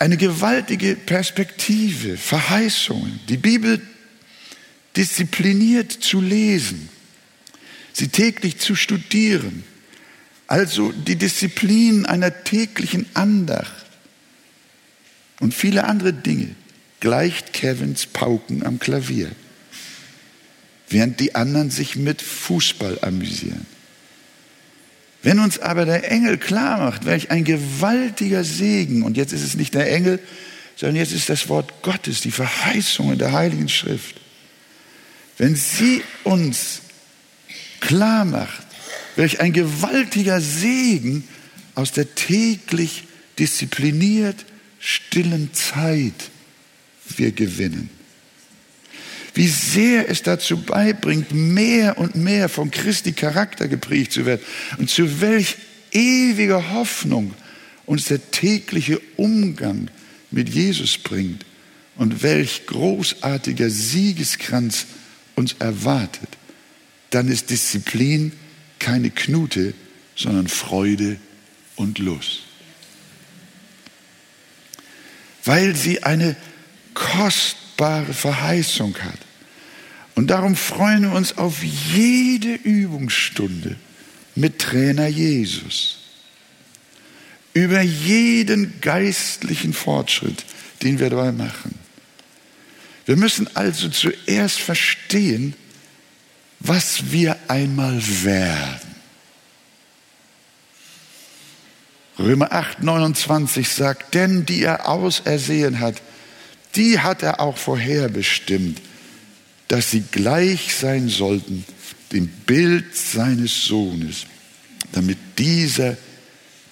Eine 0.03 0.17
gewaltige 0.17 0.97
Perspektive, 0.97 2.17
Verheißungen. 2.17 3.21
Die 3.29 3.37
Bibel 3.37 3.81
diszipliniert 4.97 5.93
zu 5.93 6.21
lesen, 6.21 6.89
sie 7.93 8.09
täglich 8.09 8.59
zu 8.59 8.75
studieren. 8.75 9.63
Also 10.49 10.91
die 10.91 11.15
Disziplin 11.15 12.05
einer 12.05 12.43
täglichen 12.43 13.07
Andacht 13.15 13.87
und 15.39 15.55
viele 15.55 15.85
andere 15.85 16.13
Dinge 16.13 16.57
gleicht 16.99 17.53
Kevins 17.53 18.07
Pauken 18.07 18.67
am 18.67 18.81
Klavier, 18.81 19.31
während 20.89 21.21
die 21.21 21.37
anderen 21.37 21.71
sich 21.71 21.95
mit 21.95 22.23
Fußball 22.23 22.99
amüsieren. 23.03 23.67
Wenn 25.23 25.39
uns 25.39 25.59
aber 25.61 25.85
der 25.85 26.11
Engel 26.11 26.37
klar 26.37 26.79
macht, 26.79 27.05
welch 27.05 27.31
ein 27.31 27.45
gewaltiger 27.45 28.43
Segen, 28.43 29.03
und 29.03 29.17
jetzt 29.17 29.33
ist 29.33 29.45
es 29.45 29.55
nicht 29.55 29.75
der 29.75 29.91
Engel, 29.91 30.19
sondern 30.77 30.97
jetzt 30.97 31.13
ist 31.13 31.29
das 31.29 31.49
Wort 31.49 31.83
Gottes, 31.83 32.21
die 32.23 32.33
Verheißung 32.33 33.13
in 33.13 33.19
der 33.19 33.33
Heiligen 33.33 33.69
Schrift. 33.69 34.21
Wenn 35.39 35.55
sie 35.55 36.03
uns 36.25 36.83
klar 37.81 38.25
macht, 38.25 38.67
welch 39.17 39.41
ein 39.41 39.53
gewaltiger 39.53 40.41
Segen 40.41 41.29
aus 41.75 41.93
der 41.93 42.15
täglich 42.15 43.05
diszipliniert 43.39 44.45
stillen 44.79 45.53
Zeit 45.53 46.31
wir 47.17 47.33
gewinnen. 47.33 47.91
Wie 49.35 49.49
sehr 49.49 50.09
es 50.09 50.23
dazu 50.23 50.63
beibringt, 50.63 51.33
mehr 51.33 51.99
und 51.99 52.15
mehr 52.15 52.49
von 52.49 52.71
Christi 52.71 53.13
Charakter 53.13 53.69
geprägt 53.69 54.13
zu 54.13 54.27
werden. 54.27 54.43
Und 54.79 54.91
zu 54.91 55.21
welch 55.21 55.57
ewiger 55.93 56.73
Hoffnung 56.73 57.35
uns 57.87 58.07
der 58.07 58.31
tägliche 58.31 59.01
Umgang 59.17 59.91
mit 60.31 60.49
Jesus 60.49 60.99
bringt. 60.99 61.45
Und 61.97 62.23
welch 62.23 62.67
großartiger 62.67 63.71
Siegeskranz 63.71 64.87
uns 65.35 65.55
erwartet, 65.59 66.29
dann 67.11 67.29
ist 67.29 67.51
Disziplin 67.51 68.33
keine 68.79 69.11
Knute, 69.11 69.75
sondern 70.17 70.49
Freude 70.49 71.19
und 71.77 71.99
Lust. 71.99 72.41
Weil 75.45 75.77
sie 75.77 76.03
eine 76.03 76.37
kostbare 77.77 78.13
Verheißung 78.13 78.95
hat. 79.03 79.19
Und 80.15 80.29
darum 80.29 80.57
freuen 80.57 81.03
wir 81.03 81.13
uns 81.13 81.39
auf 81.39 81.63
jede 81.63 82.55
Übungsstunde 82.55 83.77
mit 84.35 84.59
Trainer 84.59 85.07
Jesus. 85.07 85.99
Über 87.55 87.81
jeden 87.81 88.81
geistlichen 88.81 89.73
Fortschritt, 89.73 90.45
den 90.83 90.99
wir 90.99 91.11
dabei 91.11 91.33
machen. 91.33 91.79
Wir 93.05 93.17
müssen 93.17 93.49
also 93.57 93.89
zuerst 93.89 94.61
verstehen, 94.61 95.55
was 96.61 97.11
wir 97.11 97.37
einmal 97.49 98.01
werden. 98.23 98.93
Römer 102.19 102.53
8, 102.53 102.83
29 102.83 103.69
sagt, 103.69 104.15
denn 104.15 104.47
die 104.47 104.63
er 104.63 104.89
ausersehen 104.89 105.81
hat, 105.81 106.01
die 106.75 106.99
hat 106.99 107.23
er 107.23 107.41
auch 107.41 107.57
vorherbestimmt, 107.57 108.81
dass 109.69 109.91
sie 109.91 110.03
gleich 110.11 110.75
sein 110.75 111.09
sollten 111.09 111.65
dem 112.13 112.29
Bild 112.29 112.95
seines 112.95 113.65
Sohnes, 113.65 114.27
damit 114.93 115.19
dieser 115.39 115.97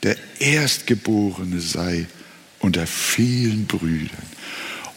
der 0.03 0.17
Erstgeborene 0.39 1.61
sei 1.61 2.07
unter 2.61 2.87
vielen 2.87 3.67
Brüdern. 3.67 4.11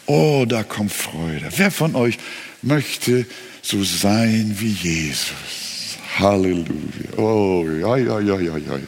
Oh, 0.06 0.44
da 0.46 0.62
kommt 0.62 0.92
Freude. 0.92 1.48
Wer 1.56 1.70
von 1.70 1.94
euch 1.94 2.18
möchte 2.62 3.26
so 3.62 3.82
sein 3.82 4.54
wie 4.58 4.72
Jesus? 4.72 5.98
Halleluja. 6.18 7.16
Oh, 7.16 7.66
ja, 7.66 7.96
ja, 7.96 8.20
ja, 8.20 8.38
ja, 8.38 8.56
ja. 8.58 8.78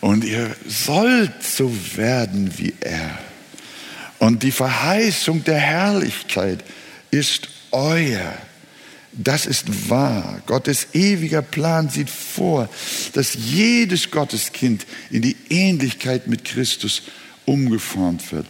Und 0.00 0.22
ihr 0.24 0.54
sollt 0.66 1.42
so 1.42 1.74
werden 1.96 2.52
wie 2.58 2.74
er. 2.80 3.18
Und 4.24 4.42
die 4.42 4.52
Verheißung 4.52 5.44
der 5.44 5.58
Herrlichkeit 5.58 6.64
ist 7.10 7.50
euer. 7.72 8.32
Das 9.12 9.44
ist 9.44 9.90
wahr. 9.90 10.40
Gottes 10.46 10.94
ewiger 10.94 11.42
Plan 11.42 11.90
sieht 11.90 12.08
vor, 12.08 12.70
dass 13.12 13.34
jedes 13.34 14.10
Gotteskind 14.10 14.86
in 15.10 15.20
die 15.20 15.36
Ähnlichkeit 15.50 16.26
mit 16.26 16.46
Christus 16.46 17.02
umgeformt 17.44 18.32
wird. 18.32 18.46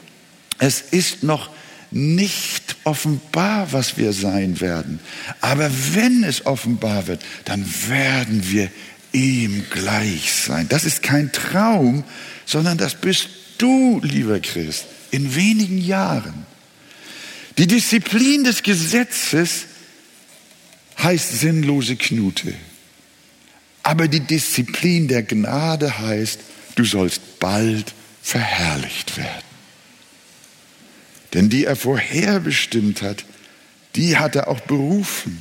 Es 0.60 0.80
ist 0.80 1.24
noch 1.24 1.50
nicht 1.90 2.76
offenbar, 2.84 3.72
was 3.72 3.98
wir 3.98 4.12
sein 4.12 4.60
werden. 4.60 5.00
Aber 5.40 5.68
wenn 5.92 6.22
es 6.22 6.46
offenbar 6.46 7.08
wird, 7.08 7.20
dann 7.46 7.68
werden 7.88 8.48
wir 8.48 8.70
ihm 9.10 9.64
gleich 9.70 10.32
sein. 10.34 10.68
Das 10.68 10.84
ist 10.84 11.02
kein 11.02 11.32
Traum, 11.32 12.04
sondern 12.46 12.78
das 12.78 12.94
bist 12.94 13.28
du, 13.58 14.00
lieber 14.04 14.38
Christ 14.38 14.84
in 15.14 15.37
wenigen 15.37 15.79
Jahren. 15.79 16.44
Die 17.57 17.68
Disziplin 17.68 18.42
des 18.42 18.64
Gesetzes 18.64 19.66
heißt 20.98 21.38
sinnlose 21.38 21.94
Knute. 21.94 22.53
Aber 23.85 24.09
die 24.09 24.20
Disziplin 24.20 25.07
der 25.07 25.22
Gnade 25.22 26.00
heißt, 26.00 26.40
du 26.74 26.85
sollst 26.85 27.38
bald 27.38 27.94
verherrlicht 28.22 29.16
werden. 29.16 29.55
Denn 31.33 31.48
die 31.48 31.64
er 31.64 31.77
vorherbestimmt 31.77 33.03
hat, 33.03 33.24
die 33.94 34.16
hat 34.16 34.35
er 34.35 34.48
auch 34.48 34.61
berufen. 34.61 35.40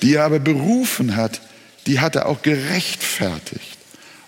Die 0.00 0.14
er 0.14 0.24
aber 0.24 0.38
berufen 0.38 1.14
hat, 1.14 1.42
die 1.86 2.00
hat 2.00 2.16
er 2.16 2.24
auch 2.24 2.40
gerechtfertigt. 2.40 3.76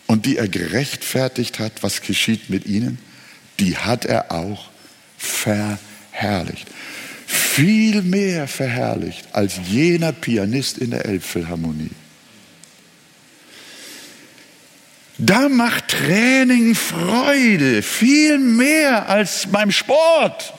Und 0.07 0.27
die 0.27 0.37
er 0.37 0.49
gerechtfertigt 0.49 1.61
hat, 1.61 1.83
was 1.83 2.03
geschieht 2.03 2.51
mit 2.51 2.67
ihnen? 2.67 2.99
Die 3.61 3.77
hat 3.77 4.05
er 4.07 4.33
auch 4.33 4.71
verherrlicht. 5.17 6.67
Viel 7.27 8.03
mehr 8.03 8.49
verherrlicht 8.49 9.29
als 9.33 9.61
jener 9.69 10.13
Pianist 10.13 10.79
in 10.79 10.91
der 10.91 11.05
Elbphilharmonie. 11.05 11.91
Da 15.19 15.51
macht 15.51 15.89
Training 15.89 16.75
Freude, 16.75 17.83
viel 17.83 18.39
mehr 18.39 19.09
als 19.09 19.47
beim 19.53 19.71
Sport. 19.71 20.55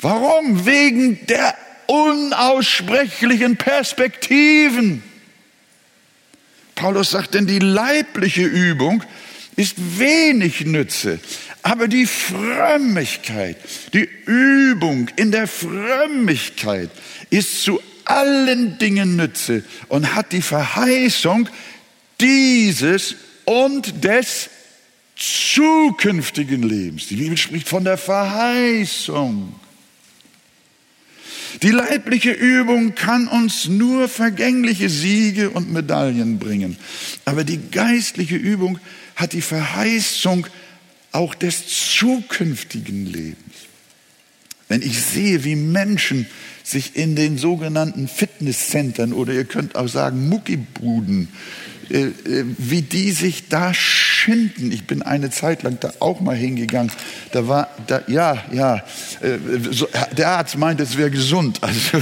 Warum? 0.00 0.64
Wegen 0.64 1.26
der 1.26 1.54
unaussprechlichen 1.86 3.56
Perspektiven. 3.56 5.02
Paulus 6.74 7.10
sagt, 7.10 7.34
denn 7.34 7.46
die 7.46 7.58
leibliche 7.58 8.44
Übung 8.44 9.04
ist 9.60 9.98
wenig 9.98 10.64
Nütze. 10.64 11.20
Aber 11.62 11.86
die 11.86 12.06
Frömmigkeit, 12.06 13.58
die 13.92 14.08
Übung 14.24 15.10
in 15.16 15.30
der 15.30 15.46
Frömmigkeit 15.46 16.90
ist 17.28 17.62
zu 17.62 17.78
allen 18.06 18.78
Dingen 18.78 19.16
Nütze 19.16 19.62
und 19.88 20.14
hat 20.14 20.32
die 20.32 20.40
Verheißung 20.40 21.50
dieses 22.18 23.16
und 23.44 24.02
des 24.02 24.48
zukünftigen 25.16 26.62
Lebens. 26.62 27.08
Die 27.08 27.16
Bibel 27.16 27.36
spricht 27.36 27.68
von 27.68 27.84
der 27.84 27.98
Verheißung. 27.98 29.54
Die 31.62 31.70
leibliche 31.70 32.30
Übung 32.30 32.94
kann 32.94 33.28
uns 33.28 33.68
nur 33.68 34.08
vergängliche 34.08 34.88
Siege 34.88 35.50
und 35.50 35.70
Medaillen 35.70 36.38
bringen. 36.38 36.78
Aber 37.26 37.44
die 37.44 37.58
geistliche 37.70 38.36
Übung 38.36 38.78
hat 39.20 39.32
die 39.32 39.42
Verheißung 39.42 40.46
auch 41.12 41.34
des 41.34 41.66
zukünftigen 41.98 43.06
Lebens. 43.06 43.36
Wenn 44.68 44.82
ich 44.82 45.02
sehe, 45.02 45.44
wie 45.44 45.56
Menschen 45.56 46.26
sich 46.62 46.94
in 46.94 47.16
den 47.16 47.38
sogenannten 47.38 48.06
Fitnesscentern 48.06 49.12
oder 49.12 49.32
ihr 49.32 49.44
könnt 49.44 49.74
auch 49.74 49.88
sagen 49.88 50.28
Muckibuden, 50.28 51.28
äh, 51.90 52.04
äh, 52.04 52.44
wie 52.56 52.82
die 52.82 53.10
sich 53.10 53.48
da 53.48 53.74
schinden. 54.20 54.70
Ich 54.70 54.86
bin 54.86 55.02
eine 55.02 55.30
Zeit 55.30 55.62
lang 55.62 55.78
da 55.80 55.92
auch 56.00 56.20
mal 56.20 56.36
hingegangen. 56.36 56.92
Da 57.32 57.48
war, 57.48 57.68
da, 57.86 58.02
ja, 58.06 58.44
ja, 58.52 58.76
äh, 59.20 59.38
so, 59.70 59.88
der 60.16 60.28
Arzt 60.28 60.56
meinte, 60.58 60.82
es 60.82 60.96
wäre 60.96 61.10
gesund. 61.10 61.60
Also, 61.70 61.98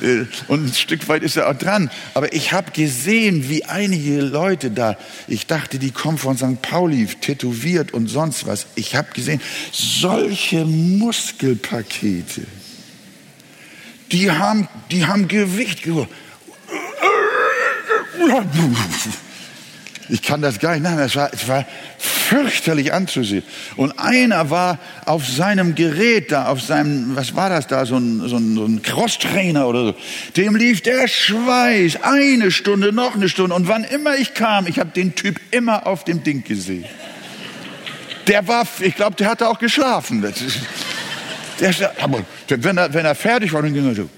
äh, 0.00 0.24
und 0.48 0.66
ein 0.66 0.72
Stück 0.72 1.06
weit 1.08 1.22
ist 1.22 1.36
er 1.36 1.48
auch 1.48 1.54
dran. 1.54 1.90
Aber 2.14 2.32
ich 2.32 2.52
habe 2.52 2.70
gesehen, 2.70 3.50
wie 3.50 3.64
einige 3.64 4.20
Leute 4.22 4.70
da, 4.70 4.96
ich 5.28 5.46
dachte, 5.46 5.78
die 5.78 5.90
kommen 5.90 6.16
von 6.16 6.38
St. 6.38 6.62
Pauli, 6.62 7.06
tätowiert 7.06 7.92
und 7.92 8.08
sonst 8.08 8.46
was. 8.46 8.66
Ich 8.76 8.96
habe 8.96 9.08
gesehen, 9.12 9.42
solche 9.72 10.64
Muskelpakete, 10.64 12.42
die 14.10 14.30
haben, 14.30 14.68
die 14.90 15.04
haben 15.04 15.28
Gewicht. 15.28 15.86
Ich 20.12 20.20
kann 20.20 20.42
das 20.42 20.58
gar 20.58 20.72
nicht 20.72 20.82
nein, 20.82 20.98
es 20.98 21.16
war, 21.16 21.32
es 21.32 21.48
war 21.48 21.64
fürchterlich 21.96 22.92
anzusehen. 22.92 23.42
Und 23.76 23.98
einer 23.98 24.50
war 24.50 24.78
auf 25.06 25.26
seinem 25.26 25.74
Gerät 25.74 26.30
da, 26.30 26.48
auf 26.48 26.60
seinem, 26.60 27.16
was 27.16 27.34
war 27.34 27.48
das 27.48 27.66
da, 27.66 27.86
so 27.86 27.96
ein, 27.96 28.20
so 28.28 28.36
ein, 28.36 28.54
so 28.54 28.66
ein 28.66 28.82
Crosstrainer 28.82 29.66
oder 29.66 29.86
so. 29.86 29.94
Dem 30.36 30.54
lief 30.54 30.82
der 30.82 31.08
Schweiß, 31.08 32.02
eine 32.02 32.50
Stunde, 32.50 32.92
noch 32.92 33.14
eine 33.14 33.30
Stunde. 33.30 33.54
Und 33.54 33.68
wann 33.68 33.84
immer 33.84 34.14
ich 34.16 34.34
kam, 34.34 34.66
ich 34.66 34.78
habe 34.78 34.90
den 34.90 35.14
Typ 35.14 35.40
immer 35.50 35.86
auf 35.86 36.04
dem 36.04 36.22
Ding 36.22 36.44
gesehen. 36.44 36.84
Der 38.26 38.46
war, 38.46 38.66
ich 38.80 38.94
glaube, 38.94 39.16
der 39.16 39.30
hatte 39.30 39.48
auch 39.48 39.58
geschlafen. 39.58 40.20
Der, 40.20 40.34
wenn 42.48 42.76
er, 42.76 42.92
wenn 42.92 43.06
er 43.06 43.14
fertig 43.14 43.50
war, 43.54 43.62
dann 43.62 43.72
ging 43.72 43.88
er 43.88 43.94
so. 43.94 44.10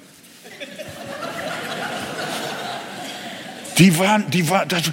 Die 3.78 3.98
waren, 3.98 4.30
die 4.30 4.48
waren, 4.48 4.68
das, 4.68 4.92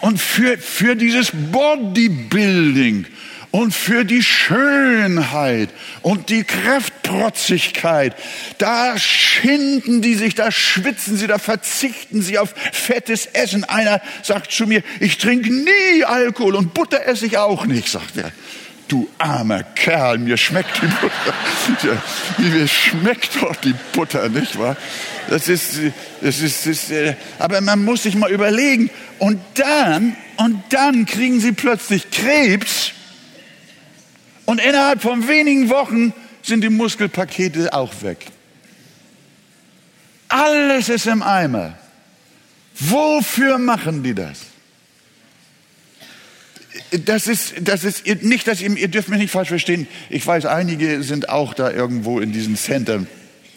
und 0.00 0.20
für, 0.20 0.58
für 0.58 0.96
dieses 0.96 1.30
Bodybuilding 1.32 3.06
und 3.50 3.72
für 3.72 4.04
die 4.04 4.22
Schönheit 4.22 5.68
und 6.02 6.28
die 6.28 6.42
Kraftprotzigkeit, 6.42 8.16
da 8.58 8.98
schinden 8.98 10.02
die 10.02 10.14
sich, 10.14 10.34
da 10.34 10.50
schwitzen 10.50 11.16
sie, 11.16 11.28
da 11.28 11.38
verzichten 11.38 12.20
sie 12.20 12.38
auf 12.38 12.52
fettes 12.72 13.26
Essen. 13.26 13.62
Einer 13.62 14.00
sagt 14.22 14.50
zu 14.50 14.66
mir, 14.66 14.82
ich 14.98 15.18
trinke 15.18 15.54
nie 15.54 16.04
Alkohol 16.04 16.56
und 16.56 16.74
Butter 16.74 17.06
esse 17.06 17.26
ich 17.26 17.38
auch 17.38 17.64
nicht, 17.66 17.88
sagt 17.88 18.16
er. 18.16 18.32
Du 18.88 19.08
armer 19.18 19.62
Kerl, 19.62 20.18
mir 20.18 20.36
schmeckt 20.36 20.82
die 20.82 20.86
Butter. 20.86 22.02
mir 22.38 22.68
schmeckt 22.68 23.30
doch 23.40 23.56
die 23.56 23.74
Butter, 23.92 24.28
nicht 24.28 24.58
wahr? 24.58 24.76
Das 25.28 25.48
ist, 25.48 25.78
das 26.20 26.40
ist, 26.40 26.66
das 26.66 26.66
ist, 26.66 26.90
äh, 26.90 27.14
aber 27.38 27.60
man 27.60 27.84
muss 27.84 28.02
sich 28.02 28.14
mal 28.14 28.30
überlegen. 28.30 28.90
Und 29.18 29.40
dann, 29.54 30.16
und 30.36 30.62
dann 30.70 31.06
kriegen 31.06 31.40
sie 31.40 31.52
plötzlich 31.52 32.10
Krebs. 32.10 32.92
Und 34.44 34.60
innerhalb 34.60 35.00
von 35.00 35.26
wenigen 35.28 35.70
Wochen 35.70 36.12
sind 36.42 36.62
die 36.62 36.68
Muskelpakete 36.68 37.72
auch 37.72 38.02
weg. 38.02 38.26
Alles 40.28 40.88
ist 40.88 41.06
im 41.06 41.22
Eimer. 41.22 41.78
Wofür 42.78 43.58
machen 43.58 44.02
die 44.02 44.14
das? 44.14 44.40
Das 47.04 47.26
ist, 47.26 47.54
das 47.60 47.84
ist 47.84 48.06
nicht, 48.22 48.46
dass 48.48 48.60
ihr, 48.60 48.76
ihr 48.76 48.88
dürft 48.88 49.08
mich 49.08 49.18
nicht 49.18 49.30
falsch 49.30 49.48
verstehen. 49.48 49.86
Ich 50.10 50.26
weiß, 50.26 50.46
einige 50.46 51.02
sind 51.02 51.28
auch 51.28 51.54
da 51.54 51.70
irgendwo 51.70 52.20
in 52.20 52.32
diesen 52.32 52.56
Centern. 52.56 53.06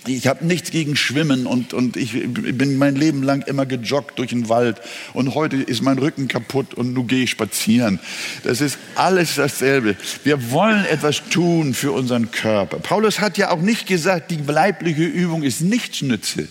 Ich 0.08 0.28
habe 0.28 0.46
nichts 0.46 0.72
gegen 0.72 0.96
Schwimmen 0.96 1.46
und, 1.46 1.74
und 1.74 1.98
ich 1.98 2.14
bin 2.14 2.78
mein 2.78 2.96
Leben 2.96 3.24
lang 3.24 3.42
immer 3.42 3.66
gejoggt 3.66 4.18
durch 4.20 4.30
den 4.30 4.48
Wald 4.48 4.80
und 5.14 5.36
heute 5.36 5.58
ist 5.58 5.82
mein 5.82 5.98
Rücken 5.98 6.28
kaputt 6.28 6.74
und 6.74 6.94
nun 6.94 7.08
gehe 7.08 7.24
ich 7.24 7.32
spazieren. 7.32 8.00
Das 8.44 8.62
ist 8.62 8.78
alles 8.96 9.36
dasselbe. 9.36 9.98
Wir 10.24 10.52
wollen 10.52 10.86
etwas 10.86 11.24
tun 11.30 11.74
für 11.74 11.92
unseren 11.92 12.32
Körper. 12.32 12.80
Paulus 12.80 13.20
hat 13.20 13.38
ja 13.38 13.50
auch 13.52 13.62
nicht 13.62 13.86
gesagt, 13.86 14.32
die 14.32 14.38
leibliche 14.38 15.04
Übung 15.04 15.44
ist 15.44 15.62
nichts 15.62 16.02
Nütze. 16.02 16.48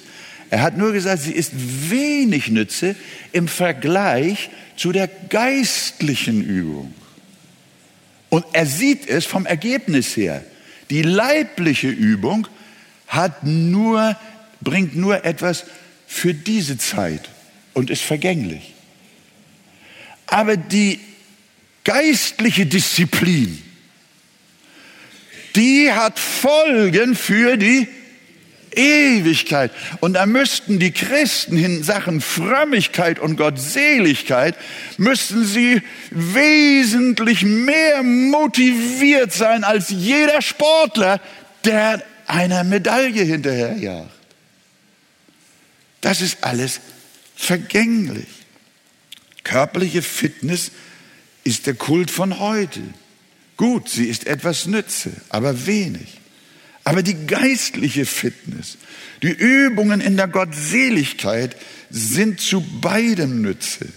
Er 0.50 0.62
hat 0.62 0.76
nur 0.76 0.92
gesagt, 0.92 1.22
sie 1.22 1.32
ist 1.32 1.52
wenig 1.90 2.48
Nütze 2.48 2.94
im 3.32 3.48
Vergleich 3.48 4.50
zu 4.76 4.92
der 4.92 5.08
geistlichen 5.08 6.42
Übung. 6.44 6.94
Und 8.28 8.44
er 8.52 8.66
sieht 8.66 9.08
es 9.08 9.24
vom 9.24 9.46
Ergebnis 9.46 10.16
her. 10.16 10.44
Die 10.90 11.02
leibliche 11.02 11.88
Übung 11.88 12.46
hat 13.06 13.44
nur, 13.44 14.16
bringt 14.60 14.96
nur 14.96 15.24
etwas 15.24 15.64
für 16.06 16.34
diese 16.34 16.78
Zeit 16.78 17.28
und 17.72 17.90
ist 17.90 18.02
vergänglich. 18.02 18.74
Aber 20.26 20.56
die 20.56 21.00
geistliche 21.84 22.66
Disziplin, 22.66 23.62
die 25.54 25.90
hat 25.90 26.18
Folgen 26.18 27.14
für 27.14 27.56
die 27.56 27.88
Ewigkeit. 28.76 29.72
Und 30.00 30.14
da 30.14 30.26
müssten 30.26 30.78
die 30.78 30.92
Christen 30.92 31.56
in 31.58 31.82
Sachen 31.82 32.20
Frömmigkeit 32.20 33.18
und 33.18 33.36
Gottseligkeit, 33.36 34.54
müssten 34.98 35.44
sie 35.44 35.82
wesentlich 36.10 37.42
mehr 37.42 38.02
motiviert 38.02 39.32
sein 39.32 39.64
als 39.64 39.88
jeder 39.90 40.42
Sportler, 40.42 41.20
der 41.64 42.02
einer 42.26 42.64
Medaille 42.64 43.22
hinterherjagt. 43.22 44.10
Das 46.00 46.20
ist 46.20 46.38
alles 46.42 46.80
vergänglich. 47.34 48.28
Körperliche 49.42 50.02
Fitness 50.02 50.70
ist 51.44 51.66
der 51.66 51.74
Kult 51.74 52.10
von 52.10 52.40
heute. 52.40 52.80
Gut, 53.56 53.88
sie 53.88 54.06
ist 54.06 54.26
etwas 54.26 54.66
Nütze, 54.66 55.12
aber 55.28 55.66
wenig. 55.66 56.20
Aber 56.86 57.02
die 57.02 57.26
geistliche 57.26 58.06
Fitness, 58.06 58.78
die 59.20 59.32
Übungen 59.32 60.00
in 60.00 60.16
der 60.16 60.28
Gottseligkeit 60.28 61.56
sind 61.90 62.40
zu 62.40 62.60
beidem 62.60 63.42
Nütze, 63.42 63.88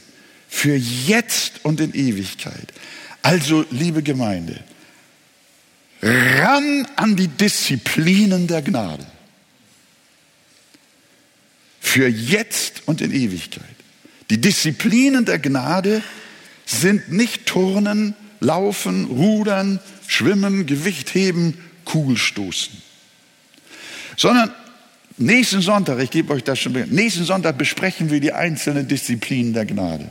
für 0.48 0.74
jetzt 0.74 1.64
und 1.64 1.80
in 1.82 1.94
Ewigkeit. 1.94 2.74
Also, 3.22 3.64
liebe 3.70 4.02
Gemeinde, 4.02 4.64
ran 6.02 6.88
an 6.96 7.16
die 7.16 7.28
Disziplinen 7.28 8.48
der 8.48 8.64
Gnade. 8.64 9.06
Für 11.80 12.08
jetzt 12.08 12.82
und 12.88 13.02
in 13.02 13.14
Ewigkeit. 13.14 13.64
Die 14.32 14.42
Disziplinen 14.42 15.26
der 15.26 15.38
Gnade 15.38 16.02
sind 16.66 17.12
nicht 17.12 17.46
Turnen, 17.46 18.16
Laufen, 18.40 19.06
Rudern, 19.06 19.80
Schwimmen, 20.08 20.66
Gewichtheben, 20.66 21.69
Kugelstoßen. 21.90 22.82
Sondern 24.16 24.54
nächsten 25.18 25.62
Sonntag, 25.62 26.00
ich 26.00 26.12
gebe 26.12 26.34
euch 26.34 26.44
das 26.44 26.60
schon, 26.60 26.74
nächsten 26.74 27.24
Sonntag 27.24 27.58
besprechen 27.58 28.12
wir 28.12 28.20
die 28.20 28.32
einzelnen 28.32 28.88
Disziplinen 28.88 29.54
der 29.54 29.66
Gnade. 29.66 30.10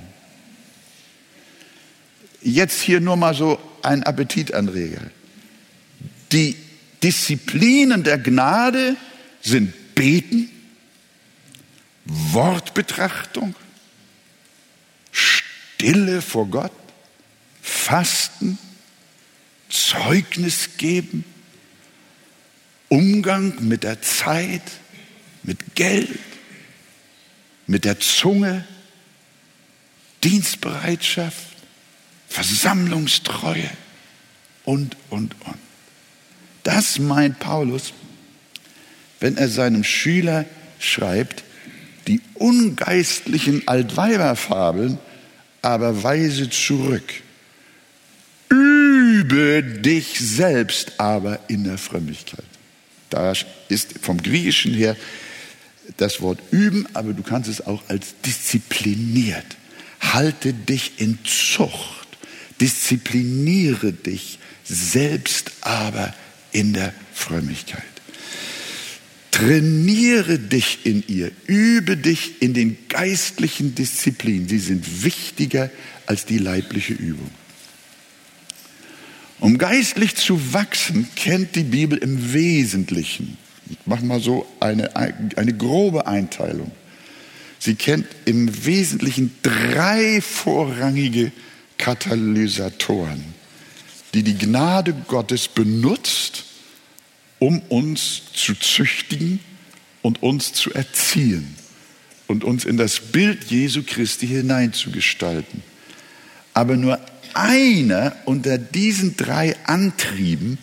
Jetzt 2.43 2.81
hier 2.81 3.01
nur 3.01 3.17
mal 3.17 3.35
so 3.35 3.61
ein 3.83 4.03
Appetitanreger. 4.03 5.03
Die 6.33 6.57
Disziplinen 7.03 8.03
der 8.03 8.19
Gnade 8.19 8.97
sind 9.41 9.95
Beten, 9.95 10.51
Wortbetrachtung, 12.05 13.55
Stille 15.13 16.23
vor 16.23 16.47
Gott, 16.47 16.73
Fasten, 17.63 18.59
Zeugnis 19.69 20.71
geben, 20.77 21.25
Umgang 22.89 23.55
mit 23.61 23.85
der 23.85 24.01
Zeit, 24.03 24.63
mit 25.43 25.75
Geld, 25.75 26.19
mit 27.67 27.85
der 27.85 28.01
Zunge, 28.01 28.65
Dienstbereitschaft, 30.25 31.47
Versammlungstreue 32.29 33.71
und, 34.65 34.97
und, 35.11 35.35
und. 35.45 35.59
Das 36.65 36.99
meint 36.99 37.39
Paulus, 37.39 37.93
wenn 39.21 39.37
er 39.37 39.49
seinem 39.49 39.85
Schüler 39.85 40.45
schreibt, 40.79 41.45
die 42.07 42.21
ungeistlichen 42.35 43.67
Altweiberfabeln 43.67 44.99
aber 45.63 46.03
weise 46.03 46.49
zurück. 46.49 47.13
Übe 48.49 49.63
dich 49.63 50.19
selbst 50.19 50.99
aber 50.99 51.41
in 51.49 51.65
der 51.65 51.79
Frömmigkeit. 51.79 52.45
Da 53.11 53.33
ist 53.69 53.95
vom 54.01 54.23
Griechischen 54.23 54.75
her 54.75 54.97
das 55.97 56.21
Wort 56.21 56.41
üben, 56.51 56.87
aber 56.95 57.13
du 57.13 57.23
kannst 57.23 57.49
es 57.49 57.67
auch 57.67 57.83
als 57.89 58.15
diszipliniert. 58.25 59.57
Halte 60.01 60.53
dich 60.53 60.93
in 60.99 61.19
Zucht, 61.25 62.07
diszipliniere 62.61 63.93
dich 63.93 64.39
selbst 64.65 65.53
aber 65.63 66.15
in 66.53 66.73
der 66.73 66.93
Frömmigkeit. 67.15 67.83
Trainiere 69.31 70.39
dich 70.39 70.81
in 70.85 71.05
ihr, 71.07 71.31
übe 71.47 71.97
dich 71.97 72.43
in 72.43 72.55
den 72.55 72.77
geistlichen 72.89 73.75
Disziplinen. 73.75 74.49
Sie 74.49 74.59
sind 74.59 75.05
wichtiger 75.05 75.71
als 76.07 76.25
die 76.25 76.39
leibliche 76.39 76.95
Übung. 76.95 77.31
Um 79.41 79.57
geistlich 79.59 80.17
zu 80.17 80.53
wachsen, 80.53 81.09
kennt 81.15 81.55
die 81.55 81.63
Bibel 81.63 81.99
im 81.99 82.33
Wesentlichen, 82.33 83.39
ich 83.71 83.79
mache 83.87 84.05
mal 84.05 84.21
so 84.21 84.47
eine, 84.61 84.97
eine 84.97 85.55
grobe 85.55 86.07
Einteilung, 86.07 86.73
sie 87.59 87.75
kennt 87.75 88.07
im 88.25 88.65
Wesentlichen 88.65 89.35
drei 89.43 90.21
vorrangige 90.21 91.31
Katalysatoren, 91.77 93.25
die 94.15 94.23
die 94.23 94.37
Gnade 94.37 94.95
Gottes 95.07 95.47
benutzt, 95.47 96.45
um 97.39 97.61
uns 97.69 98.23
zu 98.33 98.55
züchtigen 98.55 99.39
und 100.03 100.23
uns 100.23 100.53
zu 100.53 100.73
erziehen 100.73 101.55
und 102.27 102.43
uns 102.43 102.65
in 102.65 102.77
das 102.77 102.99
Bild 102.99 103.45
Jesu 103.45 103.83
Christi 103.87 104.27
hineinzugestalten. 104.27 105.63
Aber 106.55 106.77
nur 106.77 106.99
einer 107.39 108.17
unter 108.25 108.59
diesen 108.59 109.17
drei 109.17 109.57
Antrieben 109.65 110.59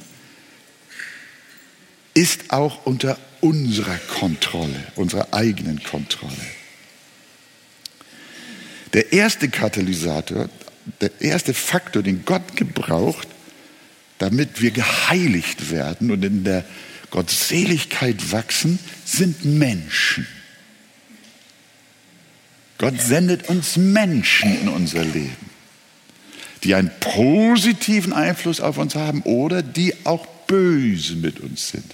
ist 2.13 2.51
auch 2.51 2.85
unter 2.85 3.17
unserer 3.41 3.97
Kontrolle, 3.97 4.83
unserer 4.95 5.33
eigenen 5.33 5.83
Kontrolle. 5.83 6.33
Der 8.93 9.13
erste 9.13 9.49
Katalysator, 9.49 10.49
der 11.01 11.11
erste 11.19 11.53
Faktor, 11.53 12.03
den 12.03 12.25
Gott 12.25 12.55
gebraucht, 12.55 13.27
damit 14.17 14.61
wir 14.61 14.71
geheiligt 14.71 15.69
werden 15.71 16.11
und 16.11 16.23
in 16.23 16.43
der 16.43 16.63
Gottseligkeit 17.11 18.31
wachsen, 18.31 18.79
sind 19.03 19.43
Menschen. 19.45 20.27
Gott 22.77 22.99
sendet 23.01 23.49
uns 23.49 23.77
Menschen 23.77 24.59
in 24.61 24.69
unser 24.69 25.03
Leben, 25.03 25.49
die 26.65 26.73
einen 26.73 26.89
positiven 26.99 28.11
Einfluss 28.11 28.59
auf 28.59 28.79
uns 28.79 28.95
haben 28.95 29.21
oder 29.21 29.61
die 29.61 29.93
auch 30.03 30.25
böse 30.47 31.15
mit 31.15 31.39
uns 31.39 31.69
sind. 31.69 31.85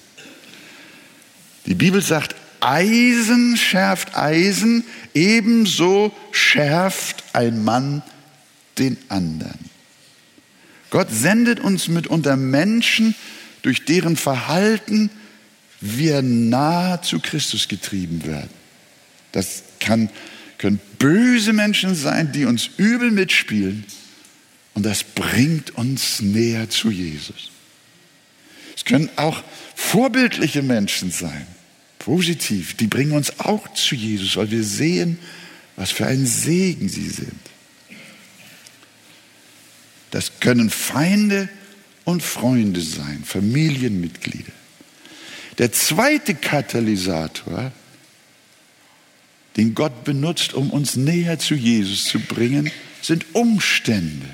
Die 1.65 1.75
Bibel 1.75 2.01
sagt, 2.01 2.35
Eisen 2.61 3.57
schärft 3.57 4.15
Eisen, 4.15 4.85
ebenso 5.13 6.15
schärft 6.31 7.23
ein 7.33 7.65
Mann 7.65 8.01
den 8.77 8.97
anderen. 9.09 9.59
Gott 10.89 11.09
sendet 11.11 11.59
uns 11.59 11.89
mitunter 11.89 12.37
Menschen, 12.37 13.13
durch 13.63 13.83
deren 13.83 14.15
Verhalten 14.15 15.09
wir 15.81 16.21
nahe 16.21 17.01
zu 17.01 17.19
Christus 17.19 17.67
getrieben 17.67 18.25
werden. 18.25 18.49
Das 19.33 19.63
kann, 19.81 20.09
können 20.57 20.79
böse 20.97 21.51
Menschen 21.51 21.93
sein, 21.93 22.31
die 22.31 22.45
uns 22.45 22.69
übel 22.77 23.11
mitspielen. 23.11 23.85
Und 24.73 24.85
das 24.85 25.03
bringt 25.03 25.71
uns 25.71 26.21
näher 26.21 26.69
zu 26.69 26.89
Jesus. 26.89 27.49
Es 28.75 28.85
können 28.85 29.09
auch 29.15 29.43
vorbildliche 29.75 30.61
Menschen 30.61 31.11
sein, 31.11 31.45
positiv, 31.99 32.75
die 32.75 32.87
bringen 32.87 33.11
uns 33.11 33.39
auch 33.39 33.71
zu 33.73 33.95
Jesus, 33.95 34.37
weil 34.37 34.49
wir 34.49 34.63
sehen, 34.63 35.19
was 35.75 35.91
für 35.91 36.05
ein 36.05 36.25
Segen 36.25 36.89
sie 36.89 37.09
sind. 37.09 37.39
Das 40.11 40.39
können 40.39 40.69
Feinde 40.69 41.49
und 42.03 42.21
Freunde 42.21 42.81
sein, 42.81 43.23
Familienmitglieder. 43.25 44.51
Der 45.57 45.71
zweite 45.71 46.35
Katalysator, 46.35 47.71
den 49.57 49.75
Gott 49.75 50.03
benutzt, 50.03 50.53
um 50.53 50.71
uns 50.71 50.95
näher 50.95 51.39
zu 51.39 51.55
Jesus 51.55 52.05
zu 52.05 52.19
bringen, 52.19 52.71
sind 53.01 53.35
Umstände, 53.35 54.27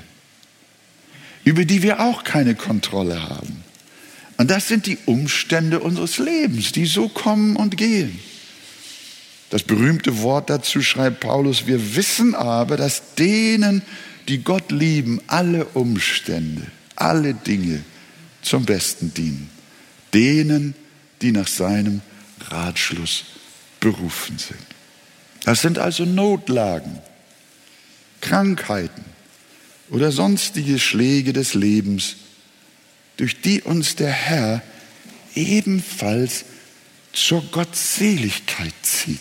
über 1.48 1.64
die 1.64 1.82
wir 1.82 2.00
auch 2.00 2.24
keine 2.24 2.54
Kontrolle 2.54 3.22
haben. 3.22 3.64
Und 4.36 4.50
das 4.50 4.68
sind 4.68 4.84
die 4.84 4.98
Umstände 5.06 5.80
unseres 5.80 6.18
Lebens, 6.18 6.72
die 6.72 6.84
so 6.84 7.08
kommen 7.08 7.56
und 7.56 7.78
gehen. 7.78 8.20
Das 9.48 9.62
berühmte 9.62 10.18
Wort 10.20 10.50
dazu 10.50 10.82
schreibt 10.82 11.20
Paulus, 11.20 11.66
wir 11.66 11.96
wissen 11.96 12.34
aber, 12.34 12.76
dass 12.76 13.14
denen, 13.14 13.80
die 14.28 14.44
Gott 14.44 14.70
lieben, 14.70 15.22
alle 15.26 15.64
Umstände, 15.64 16.66
alle 16.96 17.32
Dinge 17.32 17.82
zum 18.42 18.66
Besten 18.66 19.14
dienen. 19.14 19.48
Denen, 20.12 20.74
die 21.22 21.32
nach 21.32 21.48
seinem 21.48 22.02
Ratschluss 22.50 23.24
berufen 23.80 24.36
sind. 24.38 24.60
Das 25.44 25.62
sind 25.62 25.78
also 25.78 26.04
Notlagen, 26.04 26.98
Krankheiten 28.20 29.07
oder 29.90 30.12
sonstige 30.12 30.78
Schläge 30.78 31.32
des 31.32 31.54
Lebens, 31.54 32.16
durch 33.16 33.40
die 33.40 33.62
uns 33.62 33.96
der 33.96 34.10
Herr 34.10 34.62
ebenfalls 35.34 36.44
zur 37.12 37.42
Gottseligkeit 37.50 38.74
zieht, 38.82 39.18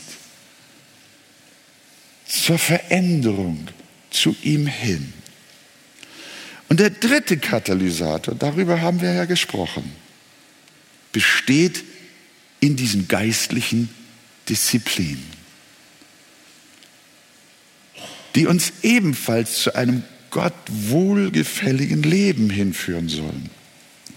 zur 2.28 2.58
Veränderung 2.58 3.68
zu 4.10 4.36
ihm 4.42 4.68
hin. 4.68 5.14
Und 6.70 6.80
der 6.80 6.90
dritte 6.90 7.38
Katalysator, 7.38 8.36
darüber 8.36 8.82
haben 8.82 9.02
wir 9.02 9.14
ja 9.14 9.26
gesprochen, 9.26 9.90
besteht 11.12 11.84
in 12.60 12.76
diesen 12.76 13.08
geistlichen 13.08 13.90
Disziplinen, 14.50 15.26
die 18.36 18.48
uns 18.48 18.74
ebenfalls 18.84 19.62
zu 19.62 19.74
einem 19.74 20.04
Gott 20.30 20.54
wohlgefälligen 20.68 22.04
Leben 22.04 22.50
hinführen 22.50 23.10
sollen 23.10 23.50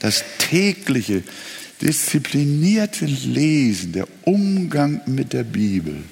das 0.01 0.25
tägliche, 0.38 1.23
disziplinierte 1.81 3.07
Lesen, 3.07 3.92
der 3.92 4.09
Umgang 4.23 5.01
mit 5.07 5.33
der 5.33 5.44
Bibel 5.44 6.03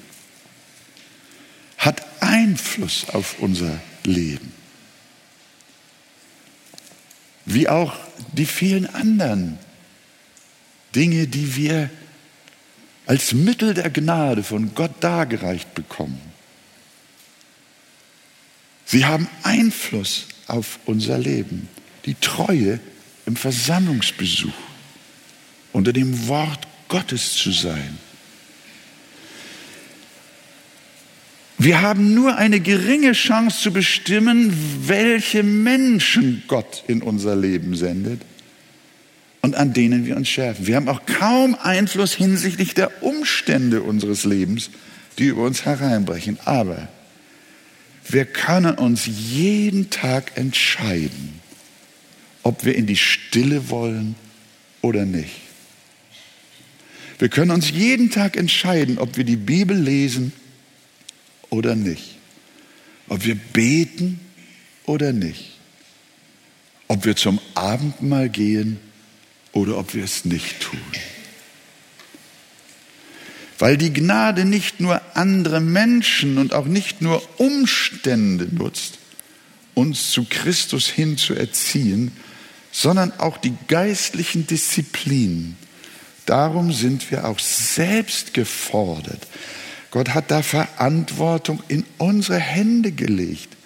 hat 1.77 2.03
Einfluss 2.19 3.07
auf 3.09 3.39
unser 3.39 3.79
Leben. 4.03 4.51
Wie 7.45 7.67
auch 7.67 7.95
die 8.33 8.45
vielen 8.45 8.85
anderen 8.87 9.57
Dinge, 10.95 11.27
die 11.27 11.55
wir 11.55 11.89
als 13.05 13.33
Mittel 13.33 13.73
der 13.73 13.89
Gnade 13.89 14.43
von 14.43 14.75
Gott 14.75 14.91
dargereicht 14.99 15.73
bekommen. 15.73 16.19
Sie 18.91 19.05
haben 19.05 19.27
Einfluss 19.43 20.25
auf 20.47 20.79
unser 20.85 21.19
Leben. 21.19 21.69
Die 22.07 22.15
Treue 22.15 22.79
im 23.27 23.35
Versammlungsbesuch, 23.35 24.49
unter 25.73 25.93
dem 25.93 26.27
Wort 26.27 26.67
Gottes 26.87 27.35
zu 27.35 27.51
sein. 27.51 27.99
Wir 31.59 31.83
haben 31.83 32.15
nur 32.15 32.37
eine 32.37 32.61
geringe 32.61 33.11
Chance 33.11 33.61
zu 33.61 33.71
bestimmen, 33.71 34.51
welche 34.87 35.43
Menschen 35.43 36.41
Gott 36.47 36.83
in 36.87 37.03
unser 37.03 37.35
Leben 37.35 37.75
sendet 37.75 38.23
und 39.41 39.53
an 39.53 39.71
denen 39.71 40.07
wir 40.07 40.15
uns 40.15 40.29
schärfen. 40.29 40.65
Wir 40.65 40.77
haben 40.77 40.89
auch 40.89 41.05
kaum 41.05 41.55
Einfluss 41.61 42.13
hinsichtlich 42.13 42.73
der 42.73 43.03
Umstände 43.03 43.83
unseres 43.83 44.25
Lebens, 44.25 44.71
die 45.19 45.25
über 45.27 45.43
uns 45.43 45.63
hereinbrechen. 45.65 46.39
Aber 46.45 46.87
wir 48.09 48.25
können 48.25 48.75
uns 48.75 49.05
jeden 49.05 49.89
Tag 49.89 50.37
entscheiden, 50.37 51.39
ob 52.43 52.65
wir 52.65 52.75
in 52.75 52.87
die 52.87 52.95
Stille 52.95 53.69
wollen 53.69 54.15
oder 54.81 55.05
nicht. 55.05 55.41
Wir 57.19 57.29
können 57.29 57.51
uns 57.51 57.69
jeden 57.69 58.11
Tag 58.11 58.37
entscheiden, 58.37 58.97
ob 58.97 59.17
wir 59.17 59.25
die 59.25 59.35
Bibel 59.35 59.77
lesen 59.77 60.31
oder 61.49 61.75
nicht. 61.75 62.15
Ob 63.09 63.25
wir 63.25 63.35
beten 63.35 64.19
oder 64.85 65.11
nicht. 65.11 65.57
Ob 66.87 67.05
wir 67.05 67.15
zum 67.15 67.39
Abendmahl 67.55 68.29
gehen 68.29 68.79
oder 69.51 69.77
ob 69.77 69.93
wir 69.93 70.03
es 70.03 70.25
nicht 70.25 70.61
tun. 70.61 70.79
Weil 73.59 73.77
die 73.77 73.93
Gnade 73.93 74.45
nicht 74.45 74.79
nur 74.79 75.01
andere 75.13 75.59
Menschen 75.59 76.37
und 76.37 76.53
auch 76.53 76.65
nicht 76.65 77.01
nur 77.01 77.21
Umstände 77.37 78.47
nutzt, 78.51 78.97
uns 79.73 80.11
zu 80.11 80.25
Christus 80.29 80.87
hin 80.87 81.17
zu 81.17 81.35
erziehen, 81.35 82.11
sondern 82.71 83.11
auch 83.19 83.37
die 83.37 83.53
geistlichen 83.67 84.47
Disziplinen. 84.47 85.57
Darum 86.25 86.71
sind 86.71 87.11
wir 87.11 87.25
auch 87.25 87.39
selbst 87.39 88.33
gefordert. 88.33 89.27
Gott 89.91 90.09
hat 90.09 90.31
da 90.31 90.41
Verantwortung 90.43 91.61
in 91.67 91.83
unsere 91.97 92.37
Hände 92.37 92.91
gelegt, 92.91 93.57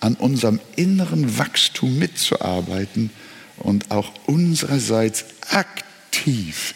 an 0.00 0.14
unserem 0.14 0.60
inneren 0.76 1.38
Wachstum 1.38 1.98
mitzuarbeiten 1.98 3.10
und 3.56 3.90
auch 3.90 4.12
unsererseits 4.26 5.24
aktiv, 5.50 6.74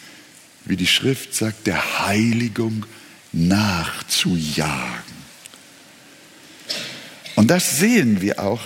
wie 0.69 0.77
die 0.77 0.87
Schrift 0.87 1.33
sagt, 1.33 1.67
der 1.67 1.99
Heiligung 2.05 2.85
nachzujagen. 3.31 5.19
Und 7.35 7.49
das 7.49 7.79
sehen 7.79 8.21
wir 8.21 8.39
auch 8.39 8.61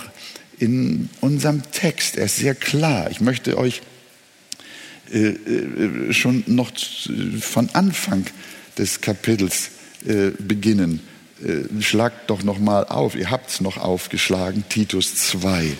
in 0.58 1.08
unserem 1.20 1.62
Text. 1.72 2.16
Er 2.16 2.26
ist 2.26 2.36
sehr 2.36 2.54
klar. 2.54 3.10
Ich 3.10 3.20
möchte 3.20 3.56
euch 3.56 3.82
äh, 5.12 5.28
äh, 5.28 6.12
schon 6.12 6.44
noch 6.46 6.72
von 7.40 7.70
Anfang 7.72 8.26
des 8.78 9.00
Kapitels 9.00 9.70
äh, 10.06 10.30
beginnen. 10.38 11.00
Schlagt 11.80 12.30
doch 12.30 12.42
noch 12.42 12.58
mal 12.58 12.84
auf. 12.84 13.16
Ihr 13.16 13.30
habt 13.30 13.50
es 13.50 13.60
noch 13.60 13.76
aufgeschlagen, 13.76 14.64
Titus 14.68 15.14
2. 15.16 15.76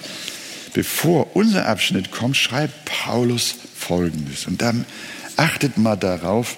Bevor 0.74 1.36
unser 1.36 1.66
Abschnitt 1.66 2.10
kommt, 2.10 2.36
schreibt 2.36 2.84
Paulus 2.84 3.54
Folgendes. 3.76 4.46
Und 4.46 4.60
dann 4.60 4.84
achtet 5.36 5.78
mal 5.78 5.96
darauf, 5.96 6.56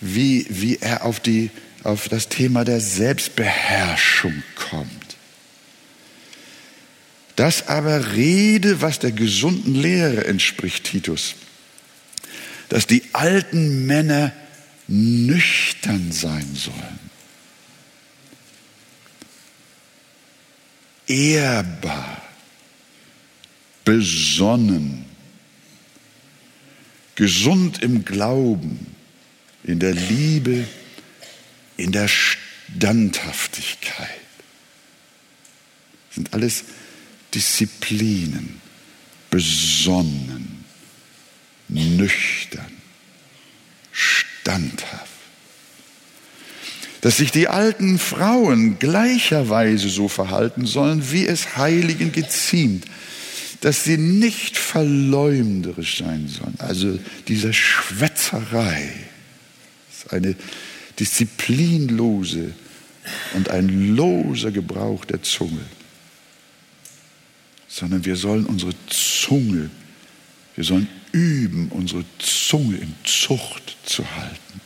wie, 0.00 0.46
wie 0.48 0.76
er 0.76 1.04
auf, 1.04 1.20
die, 1.20 1.50
auf 1.82 2.08
das 2.08 2.28
Thema 2.28 2.64
der 2.64 2.80
Selbstbeherrschung 2.80 4.42
kommt. 4.54 5.16
Das 7.36 7.66
aber 7.68 8.12
rede, 8.12 8.80
was 8.80 8.98
der 9.00 9.12
gesunden 9.12 9.74
Lehre 9.74 10.24
entspricht, 10.24 10.84
Titus, 10.84 11.34
dass 12.68 12.86
die 12.86 13.02
alten 13.12 13.86
Männer 13.86 14.32
nüchtern 14.86 16.12
sein 16.12 16.54
sollen, 16.54 17.00
ehrbar, 21.06 22.22
besonnen, 23.84 25.03
gesund 27.14 27.82
im 27.82 28.04
Glauben, 28.04 28.94
in 29.62 29.78
der 29.78 29.94
Liebe, 29.94 30.66
in 31.76 31.92
der 31.92 32.08
Standhaftigkeit. 32.08 34.08
Das 36.08 36.16
sind 36.16 36.34
alles 36.34 36.64
Disziplinen, 37.34 38.60
besonnen, 39.30 40.64
nüchtern, 41.68 42.72
standhaft. 43.92 45.04
Dass 47.00 47.18
sich 47.18 47.32
die 47.32 47.48
alten 47.48 47.98
Frauen 47.98 48.78
gleicherweise 48.78 49.88
so 49.88 50.08
verhalten 50.08 50.66
sollen, 50.66 51.10
wie 51.10 51.26
es 51.26 51.56
Heiligen 51.56 52.12
geziemt, 52.12 52.84
dass 53.64 53.84
sie 53.84 53.96
nicht 53.96 54.56
verleumderisch 54.56 55.98
sein 55.98 56.28
sollen. 56.28 56.54
Also 56.58 56.98
diese 57.28 57.52
Schwätzerei 57.52 58.92
ist 59.90 60.12
eine 60.12 60.36
disziplinlose 60.98 62.54
und 63.34 63.48
ein 63.50 63.96
loser 63.96 64.50
Gebrauch 64.50 65.04
der 65.04 65.22
Zunge 65.22 65.62
sondern 67.74 68.04
wir 68.04 68.14
sollen 68.14 68.46
unsere 68.46 68.72
Zunge, 68.86 69.68
wir 70.54 70.62
sollen 70.62 70.86
üben, 71.10 71.68
unsere 71.70 72.04
Zunge 72.20 72.76
in 72.76 72.94
Zucht 73.02 73.76
zu 73.84 74.04
halten. 74.14 74.60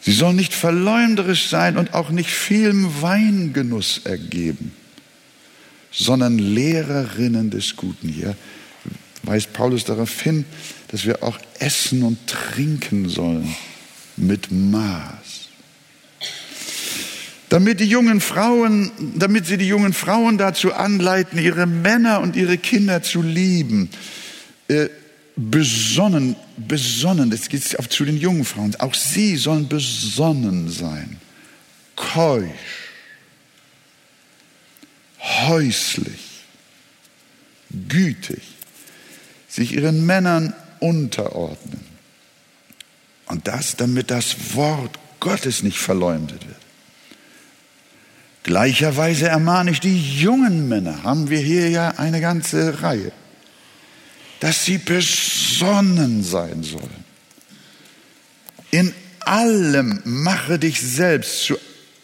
Sie 0.00 0.12
soll 0.12 0.34
nicht 0.34 0.52
verleumderisch 0.52 1.48
sein 1.48 1.76
und 1.76 1.94
auch 1.94 2.10
nicht 2.10 2.30
vielem 2.30 3.00
Weingenuss 3.00 4.00
ergeben, 4.04 4.72
sondern 5.94 6.38
Lehrerinnen 6.38 7.50
des 7.50 7.76
Guten. 7.76 8.08
Hier 8.08 8.36
weist 9.22 9.52
Paulus 9.52 9.84
darauf 9.84 10.20
hin, 10.20 10.44
dass 10.88 11.06
wir 11.06 11.22
auch 11.22 11.38
essen 11.58 12.02
und 12.02 12.26
trinken 12.26 13.08
sollen 13.08 13.54
mit 14.16 14.50
Maß 14.50 15.34
damit 17.54 17.78
die 17.78 17.84
jungen 17.84 18.20
Frauen, 18.20 18.90
damit 19.14 19.46
sie 19.46 19.56
die 19.56 19.68
jungen 19.68 19.92
Frauen 19.92 20.38
dazu 20.38 20.72
anleiten, 20.72 21.38
ihre 21.38 21.66
Männer 21.66 22.20
und 22.20 22.34
ihre 22.34 22.58
Kinder 22.58 23.00
zu 23.00 23.22
lieben. 23.22 23.90
Äh, 24.66 24.88
besonnen, 25.36 26.34
besonnen, 26.56 27.30
das 27.30 27.48
geht 27.48 27.78
auch 27.78 27.86
zu 27.86 28.04
den 28.04 28.16
jungen 28.16 28.44
Frauen. 28.44 28.74
Auch 28.80 28.94
sie 28.94 29.36
sollen 29.36 29.68
besonnen 29.68 30.68
sein, 30.68 31.18
keusch, 31.94 32.83
häuslich, 35.24 36.44
gütig, 37.88 38.42
sich 39.48 39.72
ihren 39.72 40.04
Männern 40.04 40.54
unterordnen. 40.80 41.80
Und 43.26 43.48
das, 43.48 43.76
damit 43.76 44.10
das 44.10 44.54
Wort 44.54 44.98
Gottes 45.20 45.62
nicht 45.62 45.78
verleumdet 45.78 46.46
wird. 46.46 46.56
Gleicherweise 48.42 49.28
ermahne 49.28 49.70
ich 49.70 49.80
die 49.80 50.18
jungen 50.20 50.68
Männer, 50.68 51.02
haben 51.02 51.30
wir 51.30 51.38
hier 51.38 51.70
ja 51.70 51.94
eine 51.96 52.20
ganze 52.20 52.82
Reihe, 52.82 53.10
dass 54.40 54.66
sie 54.66 54.76
besonnen 54.76 56.22
sein 56.22 56.62
sollen. 56.62 57.04
In 58.70 58.92
allem 59.20 60.00
mache 60.04 60.58
dich 60.58 60.80
selbst 60.80 61.44
zu 61.44 61.56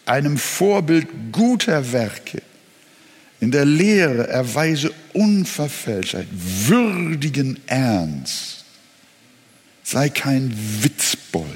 einem 0.06 0.38
Vorbild 0.38 1.08
guter 1.30 1.92
Werke. 1.92 2.42
In 3.40 3.50
der 3.50 3.64
Lehre 3.64 4.28
erweise 4.28 4.92
Unverfälschtheit, 5.14 6.28
würdigen 6.30 7.58
Ernst. 7.66 8.64
Sei 9.82 10.08
kein 10.10 10.54
Witzbold, 10.82 11.48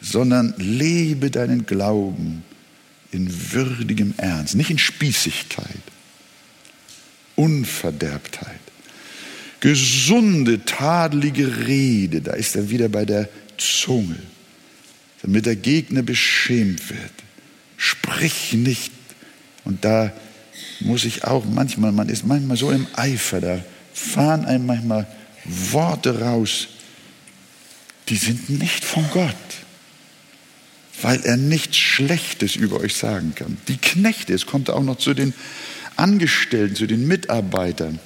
sondern 0.00 0.54
lebe 0.56 1.30
deinen 1.30 1.66
Glauben 1.66 2.42
in 3.12 3.52
würdigem 3.52 4.14
Ernst, 4.16 4.54
nicht 4.54 4.70
in 4.70 4.78
Spießigkeit, 4.78 5.66
Unverderbtheit, 7.36 8.58
gesunde, 9.60 10.64
tadelige 10.64 11.66
Rede, 11.66 12.20
da 12.20 12.32
ist 12.32 12.56
er 12.56 12.70
wieder 12.70 12.88
bei 12.88 13.04
der 13.04 13.28
Zunge, 13.58 14.18
damit 15.22 15.46
der 15.46 15.56
Gegner 15.56 16.02
beschämt 16.02 16.90
wird. 16.90 17.12
Sprich 17.76 18.54
nicht. 18.54 18.97
Und 19.68 19.84
da 19.84 20.12
muss 20.80 21.04
ich 21.04 21.22
auch 21.22 21.44
manchmal, 21.44 21.92
man 21.92 22.08
ist 22.08 22.26
manchmal 22.26 22.56
so 22.56 22.72
im 22.72 22.88
Eifer, 22.94 23.40
da 23.40 23.64
fahren 23.94 24.44
einem 24.44 24.66
manchmal 24.66 25.06
Worte 25.44 26.20
raus, 26.20 26.66
die 28.08 28.16
sind 28.16 28.50
nicht 28.50 28.84
von 28.84 29.04
Gott 29.12 29.36
weil 31.02 31.20
er 31.24 31.36
nichts 31.36 31.76
Schlechtes 31.76 32.56
über 32.56 32.80
euch 32.80 32.94
sagen 32.94 33.34
kann. 33.34 33.58
Die 33.68 33.76
Knechte, 33.76 34.34
es 34.34 34.46
kommt 34.46 34.70
auch 34.70 34.82
noch 34.82 34.98
zu 34.98 35.14
den 35.14 35.34
Angestellten, 35.96 36.76
zu 36.76 36.86
den 36.86 37.06
Mitarbeitern. 37.06 37.98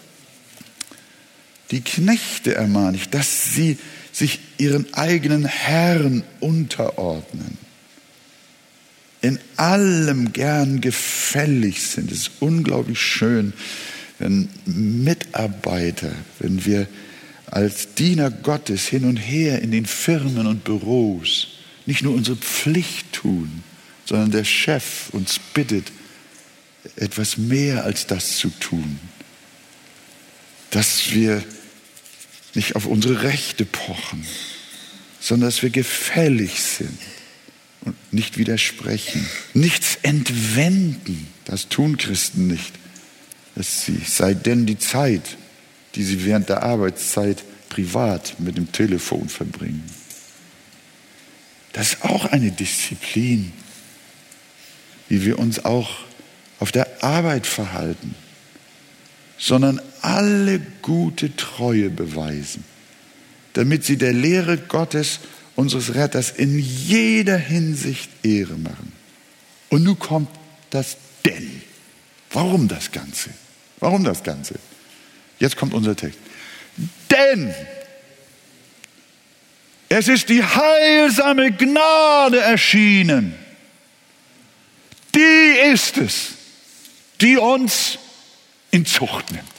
Die 1.70 1.80
Knechte 1.80 2.54
ermahne 2.54 2.96
ich, 2.96 3.08
dass 3.08 3.54
sie 3.54 3.78
sich 4.12 4.40
ihren 4.58 4.92
eigenen 4.92 5.46
Herren 5.46 6.22
unterordnen. 6.40 7.56
In 9.22 9.38
allem 9.56 10.32
gern 10.32 10.80
gefällig 10.80 11.82
sind. 11.82 12.10
Es 12.10 12.22
ist 12.22 12.30
unglaublich 12.40 13.00
schön, 13.00 13.52
wenn 14.18 14.48
Mitarbeiter, 14.66 16.12
wenn 16.40 16.64
wir 16.64 16.88
als 17.46 17.94
Diener 17.94 18.30
Gottes 18.30 18.86
hin 18.86 19.04
und 19.04 19.16
her 19.16 19.62
in 19.62 19.70
den 19.70 19.86
Firmen 19.86 20.46
und 20.46 20.64
Büros 20.64 21.48
nicht 21.86 22.02
nur 22.02 22.14
unsere 22.14 22.36
Pflicht 22.36 23.12
tun, 23.12 23.62
sondern 24.06 24.32
der 24.32 24.44
Chef 24.44 25.10
uns 25.12 25.38
bittet, 25.54 25.92
etwas 26.96 27.36
mehr 27.36 27.84
als 27.84 28.08
das 28.08 28.38
zu 28.38 28.50
tun. 28.50 28.98
Dass 30.70 31.12
wir 31.12 31.44
nicht 32.54 32.74
auf 32.74 32.86
unsere 32.86 33.22
Rechte 33.22 33.64
pochen, 33.64 34.26
sondern 35.20 35.48
dass 35.48 35.62
wir 35.62 35.70
gefällig 35.70 36.60
sind 36.60 36.98
und 37.84 37.96
nicht 38.12 38.38
widersprechen. 38.38 39.26
Nichts 39.54 39.98
entwenden, 40.02 41.28
das 41.44 41.68
tun 41.68 41.96
Christen 41.96 42.46
nicht. 42.46 42.72
Sie, 43.56 44.00
sei 44.06 44.34
denn 44.34 44.66
die 44.66 44.78
Zeit, 44.78 45.36
die 45.94 46.02
sie 46.02 46.24
während 46.24 46.48
der 46.48 46.62
Arbeitszeit 46.62 47.44
privat 47.68 48.38
mit 48.38 48.56
dem 48.56 48.72
Telefon 48.72 49.28
verbringen. 49.28 49.84
Das 51.72 51.94
ist 51.94 52.04
auch 52.04 52.26
eine 52.26 52.50
Disziplin, 52.50 53.52
wie 55.08 55.24
wir 55.24 55.38
uns 55.38 55.64
auch 55.64 55.90
auf 56.60 56.72
der 56.72 57.02
Arbeit 57.02 57.46
verhalten, 57.46 58.14
sondern 59.38 59.80
alle 60.00 60.60
gute 60.82 61.34
Treue 61.34 61.90
beweisen, 61.90 62.64
damit 63.54 63.84
sie 63.84 63.96
der 63.96 64.12
Lehre 64.12 64.58
Gottes, 64.58 65.20
unseres 65.56 65.94
Retters, 65.94 66.30
in 66.30 66.58
jeder 66.58 67.36
Hinsicht 67.36 68.10
Ehre 68.22 68.56
machen. 68.56 68.92
Und 69.68 69.84
nun 69.84 69.98
kommt 69.98 70.28
das 70.70 70.96
Denn. 71.24 71.62
Warum 72.30 72.68
das 72.68 72.90
Ganze? 72.90 73.30
Warum 73.80 74.04
das 74.04 74.22
Ganze? 74.22 74.54
Jetzt 75.38 75.56
kommt 75.56 75.74
unser 75.74 75.96
Text. 75.96 76.18
Denn 77.10 77.54
es 79.88 80.08
ist 80.08 80.28
die 80.28 80.42
heilsame 80.42 81.52
Gnade 81.52 82.40
erschienen. 82.40 83.34
die 85.14 85.58
ist 85.72 85.98
es, 85.98 86.30
die 87.20 87.36
uns 87.36 87.98
in 88.70 88.86
Zucht 88.86 89.30
nimmt. 89.32 89.51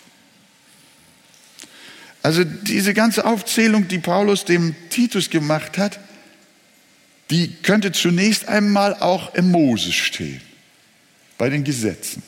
Also 2.24 2.46
diese 2.46 2.94
ganze 2.94 3.26
Aufzählung, 3.26 3.90
die 3.90 4.00
Paulus 4.00 4.46
dem 4.46 4.74
Titus 4.90 5.30
gemacht 5.30 5.78
hat, 5.78 6.00
die 7.30 7.54
könnte 7.62 7.92
zunächst 7.92 8.48
einmal 8.48 8.96
auch 8.96 9.36
im 9.36 9.52
Moses 9.52 9.94
stehen, 9.94 10.42
bei 11.38 11.50
den 11.50 11.66
Gesetzen. 11.66 12.24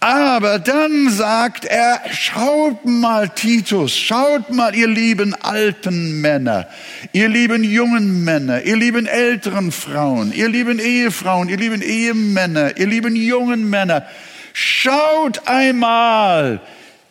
Aber 0.00 0.58
dann 0.58 1.10
sagt 1.10 1.64
er, 1.64 2.00
schaut 2.12 2.86
mal 2.86 3.28
Titus, 3.28 3.96
schaut 3.96 4.50
mal 4.50 4.74
ihr 4.74 4.86
lieben 4.86 5.34
alten 5.34 6.20
Männer, 6.20 6.68
ihr 7.12 7.28
lieben 7.28 7.64
jungen 7.64 8.22
Männer, 8.24 8.62
ihr 8.62 8.76
lieben 8.76 9.06
älteren 9.06 9.72
Frauen, 9.72 10.32
ihr 10.32 10.48
lieben 10.48 10.78
Ehefrauen, 10.78 11.48
ihr 11.48 11.56
lieben 11.56 11.82
Ehemänner, 11.82 12.78
ihr 12.78 12.86
lieben 12.86 13.16
jungen 13.16 13.68
Männer, 13.68 14.06
schaut 14.54 15.46
einmal 15.48 16.60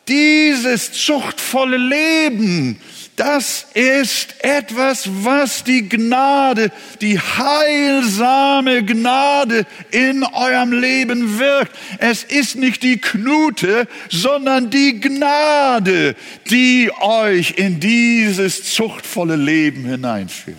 dieses 0.08 0.92
zuchtvolle 0.92 1.78
Leben, 1.78 2.80
das 3.18 3.66
ist 3.74 4.36
etwas, 4.44 5.10
was 5.24 5.64
die 5.64 5.90
Gnade, 5.90 6.72
die 7.02 7.20
heilsame 7.20 8.86
Gnade 8.86 9.66
in 9.90 10.24
eurem 10.24 10.72
Leben 10.72 11.40
wirkt. 11.40 11.76
Es 11.98 12.24
ist 12.24 12.58
nicht 12.58 12.84
die 12.84 13.00
Knute, 13.00 13.88
sondern 14.12 14.70
die 14.70 15.00
Gnade, 15.00 16.16
die 16.52 16.92
euch 17.02 17.56
in 17.58 17.80
dieses 17.80 18.76
zuchtvolle 18.76 19.36
Leben 19.36 19.86
hineinführt. 19.86 20.58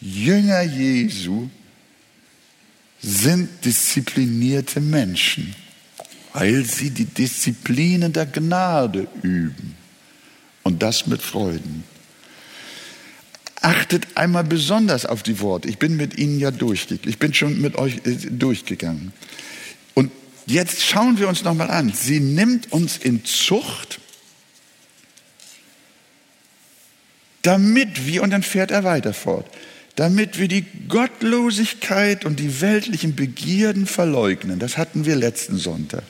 Jünger 0.00 0.62
Jesu 0.62 1.48
sind 3.00 3.64
disziplinierte 3.64 4.80
Menschen, 4.80 5.54
weil 6.32 6.64
sie 6.64 6.90
die 6.90 7.04
Disziplinen 7.04 8.12
der 8.12 8.26
Gnade 8.26 9.06
üben. 9.22 9.76
Und 10.62 10.82
das 10.82 11.06
mit 11.06 11.22
Freuden. 11.22 11.84
Achtet 13.60 14.16
einmal 14.16 14.44
besonders 14.44 15.06
auf 15.06 15.22
die 15.22 15.40
Worte. 15.40 15.68
Ich 15.68 15.78
bin 15.78 15.96
mit 15.96 16.18
Ihnen 16.18 16.38
ja 16.38 16.50
durchgegangen. 16.50 17.08
Ich 17.08 17.18
bin 17.18 17.34
schon 17.34 17.60
mit 17.60 17.76
euch 17.76 18.00
äh, 18.04 18.14
durchgegangen. 18.30 19.12
Und 19.94 20.10
jetzt 20.46 20.82
schauen 20.82 21.18
wir 21.18 21.28
uns 21.28 21.44
nochmal 21.44 21.70
an. 21.70 21.92
Sie 21.92 22.20
nimmt 22.20 22.72
uns 22.72 22.96
in 22.96 23.24
Zucht, 23.24 24.00
damit 27.42 28.06
wir, 28.06 28.22
und 28.22 28.30
dann 28.30 28.42
fährt 28.42 28.70
er 28.70 28.84
weiter 28.84 29.12
fort, 29.12 29.46
damit 29.96 30.38
wir 30.38 30.48
die 30.48 30.64
Gottlosigkeit 30.88 32.24
und 32.24 32.40
die 32.40 32.60
weltlichen 32.60 33.14
Begierden 33.14 33.86
verleugnen. 33.86 34.58
Das 34.58 34.78
hatten 34.78 35.04
wir 35.04 35.16
letzten 35.16 35.56
Sonntag 35.58 36.04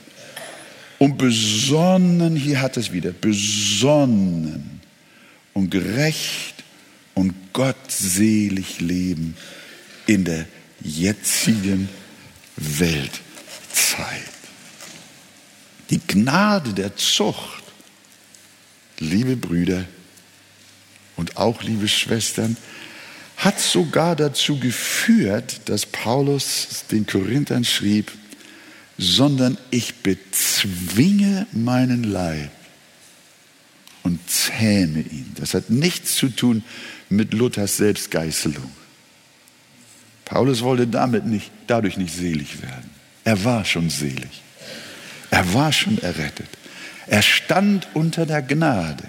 und 1.02 1.18
besonnen, 1.18 2.36
hier 2.36 2.60
hat 2.60 2.76
es 2.76 2.92
wieder, 2.92 3.10
besonnen 3.10 4.80
und 5.52 5.68
gerecht 5.68 6.62
und 7.14 7.34
gottselig 7.52 8.78
leben 8.80 9.36
in 10.06 10.24
der 10.24 10.46
jetzigen 10.80 11.88
Weltzeit. 12.56 13.18
Die 15.90 15.98
Gnade 16.06 16.72
der 16.72 16.94
Zucht, 16.94 17.64
liebe 19.00 19.34
Brüder 19.34 19.84
und 21.16 21.36
auch 21.36 21.64
liebe 21.64 21.88
Schwestern, 21.88 22.56
hat 23.38 23.58
sogar 23.58 24.14
dazu 24.14 24.60
geführt, 24.60 25.62
dass 25.64 25.84
Paulus 25.84 26.84
den 26.92 27.06
Korinthern 27.06 27.64
schrieb, 27.64 28.12
sondern 28.98 29.58
ich 29.70 29.96
bezwinge 29.96 31.46
meinen 31.52 32.04
Leib 32.04 32.50
und 34.02 34.18
zähme 34.28 35.00
ihn. 35.00 35.32
Das 35.36 35.54
hat 35.54 35.70
nichts 35.70 36.16
zu 36.16 36.28
tun 36.28 36.64
mit 37.08 37.32
Luthers 37.34 37.76
Selbstgeißelung. 37.76 38.70
Paulus 40.24 40.62
wollte 40.62 40.86
damit 40.86 41.26
nicht, 41.26 41.50
dadurch 41.66 41.96
nicht 41.96 42.14
selig 42.14 42.62
werden. 42.62 42.90
Er 43.24 43.44
war 43.44 43.64
schon 43.64 43.90
selig. 43.90 44.42
Er 45.30 45.54
war 45.54 45.72
schon 45.72 45.98
errettet. 45.98 46.48
Er 47.06 47.22
stand 47.22 47.88
unter 47.94 48.26
der 48.26 48.42
Gnade. 48.42 49.04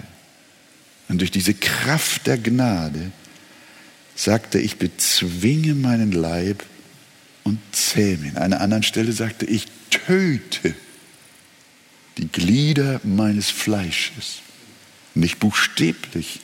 Und 1.08 1.20
durch 1.20 1.30
diese 1.30 1.54
Kraft 1.54 2.26
der 2.26 2.38
Gnade 2.38 3.12
sagte, 4.14 4.58
ich 4.58 4.76
bezwinge 4.76 5.74
meinen 5.74 6.12
Leib 6.12 6.62
und 7.44 7.60
zähme 7.72 8.26
ihn. 8.26 8.36
An 8.36 8.44
einer 8.44 8.60
anderen 8.60 8.82
Stelle 8.82 9.12
sagte, 9.12 9.46
ich 9.46 9.66
töte 9.90 10.74
die 12.18 12.28
Glieder 12.28 13.00
meines 13.04 13.50
Fleisches. 13.50 14.40
Nicht 15.14 15.38
buchstäblich, 15.38 16.40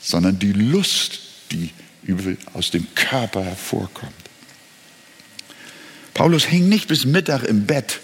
sondern 0.00 0.38
die 0.38 0.52
Lust, 0.52 1.20
die 1.52 1.70
aus 2.52 2.70
dem 2.70 2.86
Körper 2.94 3.44
hervorkommt. 3.44 4.12
Paulus 6.12 6.44
hing 6.44 6.68
nicht 6.68 6.88
bis 6.88 7.04
Mittag 7.04 7.44
im 7.44 7.66
Bett. 7.66 8.00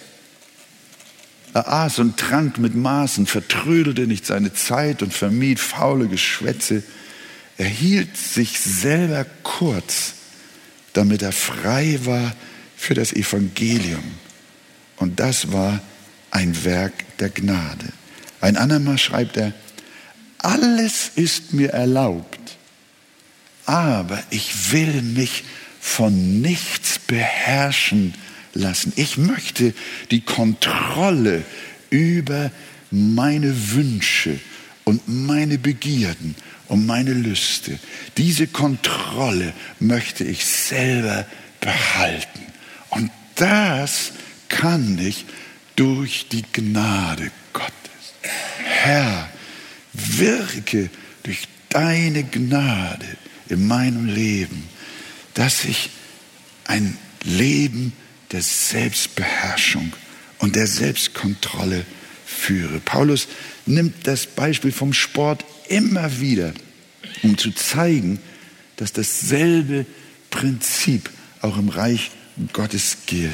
Er 1.52 1.68
aß 1.68 1.98
und 1.98 2.16
trank 2.16 2.58
mit 2.58 2.74
Maßen, 2.74 3.26
vertrödelte 3.26 4.06
nicht 4.06 4.24
seine 4.24 4.52
Zeit 4.52 5.02
und 5.02 5.12
vermied 5.12 5.58
faule 5.58 6.06
Geschwätze. 6.06 6.82
Er 7.58 7.66
hielt 7.66 8.16
sich 8.16 8.58
selber 8.60 9.26
kurz, 9.42 10.14
damit 10.92 11.22
er 11.22 11.32
frei 11.32 11.98
war 12.04 12.34
für 12.76 12.94
das 12.94 13.12
Evangelium. 13.12 14.02
Und 14.96 15.20
das 15.20 15.52
war 15.52 15.80
ein 16.30 16.64
Werk 16.64 17.18
der 17.18 17.30
Gnade. 17.30 17.86
Ein 18.40 18.56
andermal 18.56 18.98
schreibt 18.98 19.36
er, 19.36 19.52
alles 20.38 21.12
ist 21.16 21.52
mir 21.52 21.70
erlaubt, 21.70 22.56
aber 23.66 24.22
ich 24.30 24.72
will 24.72 25.02
mich 25.02 25.44
von 25.80 26.40
nichts 26.40 26.98
beherrschen 26.98 28.14
lassen. 28.54 28.92
Ich 28.96 29.16
möchte 29.18 29.74
die 30.10 30.22
Kontrolle 30.22 31.44
über 31.90 32.50
meine 32.90 33.72
Wünsche 33.72 34.38
und 34.84 35.02
meine 35.06 35.58
Begierden 35.58 36.34
und 36.70 36.86
meine 36.86 37.12
Lüste, 37.12 37.80
diese 38.16 38.46
Kontrolle 38.46 39.52
möchte 39.80 40.22
ich 40.22 40.46
selber 40.46 41.26
behalten. 41.60 42.46
Und 42.90 43.10
das 43.34 44.12
kann 44.48 44.96
ich 44.98 45.26
durch 45.74 46.28
die 46.30 46.44
Gnade 46.52 47.32
Gottes. 47.52 47.74
Herr, 48.62 49.28
wirke 49.92 50.90
durch 51.24 51.48
deine 51.70 52.22
Gnade 52.22 53.16
in 53.48 53.66
meinem 53.66 54.06
Leben, 54.06 54.68
dass 55.34 55.64
ich 55.64 55.90
ein 56.66 56.96
Leben 57.24 57.92
der 58.30 58.42
Selbstbeherrschung 58.42 59.92
und 60.38 60.54
der 60.54 60.68
Selbstkontrolle 60.68 61.84
führe. 62.24 62.78
Paulus 62.78 63.26
nimmt 63.66 64.06
das 64.06 64.28
Beispiel 64.28 64.70
vom 64.70 64.92
Sport 64.92 65.44
immer 65.70 66.20
wieder, 66.20 66.52
um 67.22 67.38
zu 67.38 67.52
zeigen, 67.52 68.18
dass 68.76 68.92
dasselbe 68.92 69.86
Prinzip 70.30 71.10
auch 71.40 71.56
im 71.56 71.68
Reich 71.68 72.10
Gottes 72.52 72.98
gilt. 73.06 73.32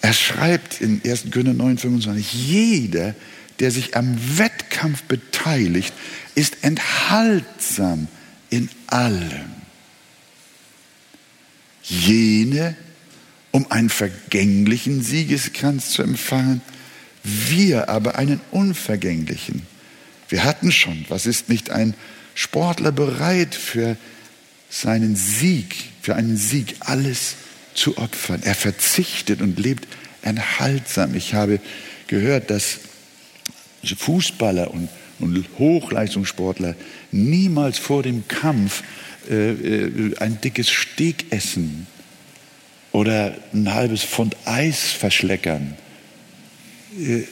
Er 0.00 0.12
schreibt 0.12 0.80
in 0.80 1.02
1. 1.04 1.30
Korinther 1.30 1.54
9, 1.54 1.78
25, 1.78 2.32
jeder, 2.32 3.14
der 3.58 3.70
sich 3.70 3.96
am 3.96 4.16
Wettkampf 4.38 5.02
beteiligt, 5.02 5.92
ist 6.34 6.58
enthaltsam 6.62 8.06
in 8.50 8.70
allem. 8.86 9.50
Jene, 11.82 12.76
um 13.50 13.70
einen 13.70 13.88
vergänglichen 13.88 15.02
Siegeskranz 15.02 15.90
zu 15.90 16.02
empfangen, 16.02 16.60
wir 17.24 17.88
aber 17.88 18.16
einen 18.16 18.40
unvergänglichen. 18.50 19.62
Wir 20.28 20.44
hatten 20.44 20.72
schon, 20.72 21.04
was 21.08 21.26
ist 21.26 21.48
nicht 21.48 21.70
ein 21.70 21.94
Sportler 22.34 22.92
bereit 22.92 23.54
für 23.54 23.96
seinen 24.70 25.16
Sieg, 25.16 25.74
für 26.02 26.14
einen 26.14 26.36
Sieg 26.36 26.76
alles 26.80 27.36
zu 27.74 27.96
opfern. 27.98 28.42
Er 28.44 28.54
verzichtet 28.54 29.40
und 29.40 29.58
lebt 29.58 29.88
enthaltsam. 30.22 31.14
Ich 31.14 31.34
habe 31.34 31.60
gehört, 32.06 32.50
dass 32.50 32.78
Fußballer 33.84 34.70
und, 34.72 34.88
und 35.20 35.44
Hochleistungssportler 35.58 36.74
niemals 37.12 37.78
vor 37.78 38.02
dem 38.02 38.28
Kampf 38.28 38.82
äh, 39.30 39.50
äh, 39.50 40.16
ein 40.18 40.40
dickes 40.40 40.68
Steak 40.68 41.26
essen 41.30 41.86
oder 42.92 43.36
ein 43.52 43.72
halbes 43.72 44.02
Pfund 44.02 44.36
Eis 44.44 44.80
verschleckern. 44.80 45.76
Äh, 46.98 47.22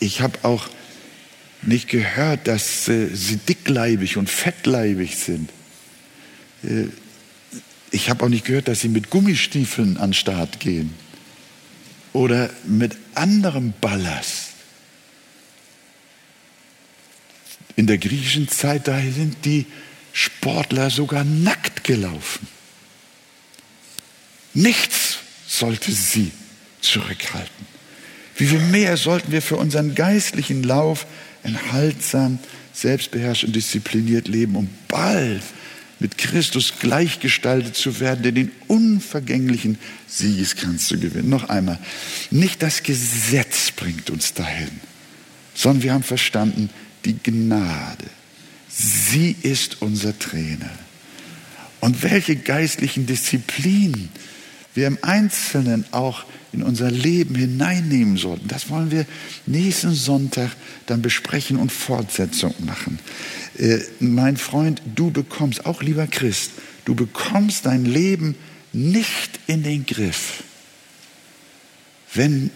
ich 0.00 0.20
habe 0.20 0.38
auch 0.42 0.68
nicht 1.66 1.88
gehört, 1.88 2.46
dass 2.46 2.88
äh, 2.88 3.08
sie 3.14 3.36
dickleibig 3.36 4.16
und 4.16 4.28
fettleibig 4.28 5.16
sind. 5.16 5.50
Äh, 6.62 6.86
ich 7.90 8.10
habe 8.10 8.24
auch 8.24 8.28
nicht 8.28 8.44
gehört, 8.44 8.68
dass 8.68 8.80
sie 8.80 8.88
mit 8.88 9.10
Gummistiefeln 9.10 9.96
an 9.96 10.10
den 10.10 10.14
Start 10.14 10.60
gehen 10.60 10.94
oder 12.12 12.50
mit 12.64 12.96
anderem 13.14 13.72
Ballast. 13.80 14.50
In 17.76 17.86
der 17.86 17.98
griechischen 17.98 18.48
Zeit, 18.48 18.88
da 18.88 19.00
sind 19.00 19.44
die 19.44 19.66
Sportler 20.12 20.90
sogar 20.90 21.24
nackt 21.24 21.84
gelaufen. 21.84 22.46
Nichts 24.54 25.18
sollte 25.46 25.90
sie 25.90 26.30
zurückhalten. 26.80 27.66
Wie 28.36 28.46
viel 28.46 28.60
mehr 28.60 28.96
sollten 28.96 29.32
wir 29.32 29.42
für 29.42 29.56
unseren 29.56 29.94
geistlichen 29.94 30.62
Lauf 30.62 31.06
enthaltsam, 31.44 32.38
selbstbeherrscht 32.72 33.44
und 33.44 33.54
diszipliniert 33.54 34.28
leben, 34.28 34.56
um 34.56 34.68
bald 34.88 35.42
mit 36.00 36.18
Christus 36.18 36.74
gleichgestaltet 36.80 37.76
zu 37.76 38.00
werden, 38.00 38.22
der 38.24 38.32
den 38.32 38.50
unvergänglichen 38.66 39.78
Siegeskranz 40.08 40.88
zu 40.88 40.98
gewinnen. 40.98 41.28
Noch 41.28 41.48
einmal, 41.48 41.78
nicht 42.30 42.62
das 42.62 42.82
Gesetz 42.82 43.70
bringt 43.70 44.10
uns 44.10 44.34
dahin, 44.34 44.80
sondern 45.54 45.82
wir 45.82 45.92
haben 45.94 46.02
verstanden, 46.02 46.68
die 47.04 47.16
Gnade. 47.22 48.06
Sie 48.68 49.36
ist 49.42 49.82
unser 49.82 50.18
Trainer. 50.18 50.70
Und 51.80 52.02
welche 52.02 52.36
geistlichen 52.36 53.06
Disziplinen 53.06 54.08
wir 54.74 54.88
im 54.88 54.98
Einzelnen 55.02 55.84
auch 55.92 56.24
in 56.52 56.62
unser 56.62 56.90
Leben 56.90 57.34
hineinnehmen 57.34 58.16
sollten, 58.16 58.48
das 58.48 58.68
wollen 58.68 58.90
wir 58.90 59.06
nächsten 59.46 59.94
Sonntag 59.94 60.50
dann 60.86 61.02
besprechen 61.02 61.56
und 61.56 61.72
Fortsetzung 61.72 62.54
machen. 62.64 62.98
Äh, 63.58 63.78
mein 64.00 64.36
Freund, 64.36 64.82
du 64.94 65.10
bekommst, 65.10 65.66
auch 65.66 65.82
lieber 65.82 66.06
Christ, 66.06 66.50
du 66.84 66.94
bekommst 66.94 67.66
dein 67.66 67.84
Leben 67.84 68.36
nicht 68.72 69.38
in 69.46 69.62
den 69.62 69.86
Griff, 69.86 70.42
wenn 72.12 72.50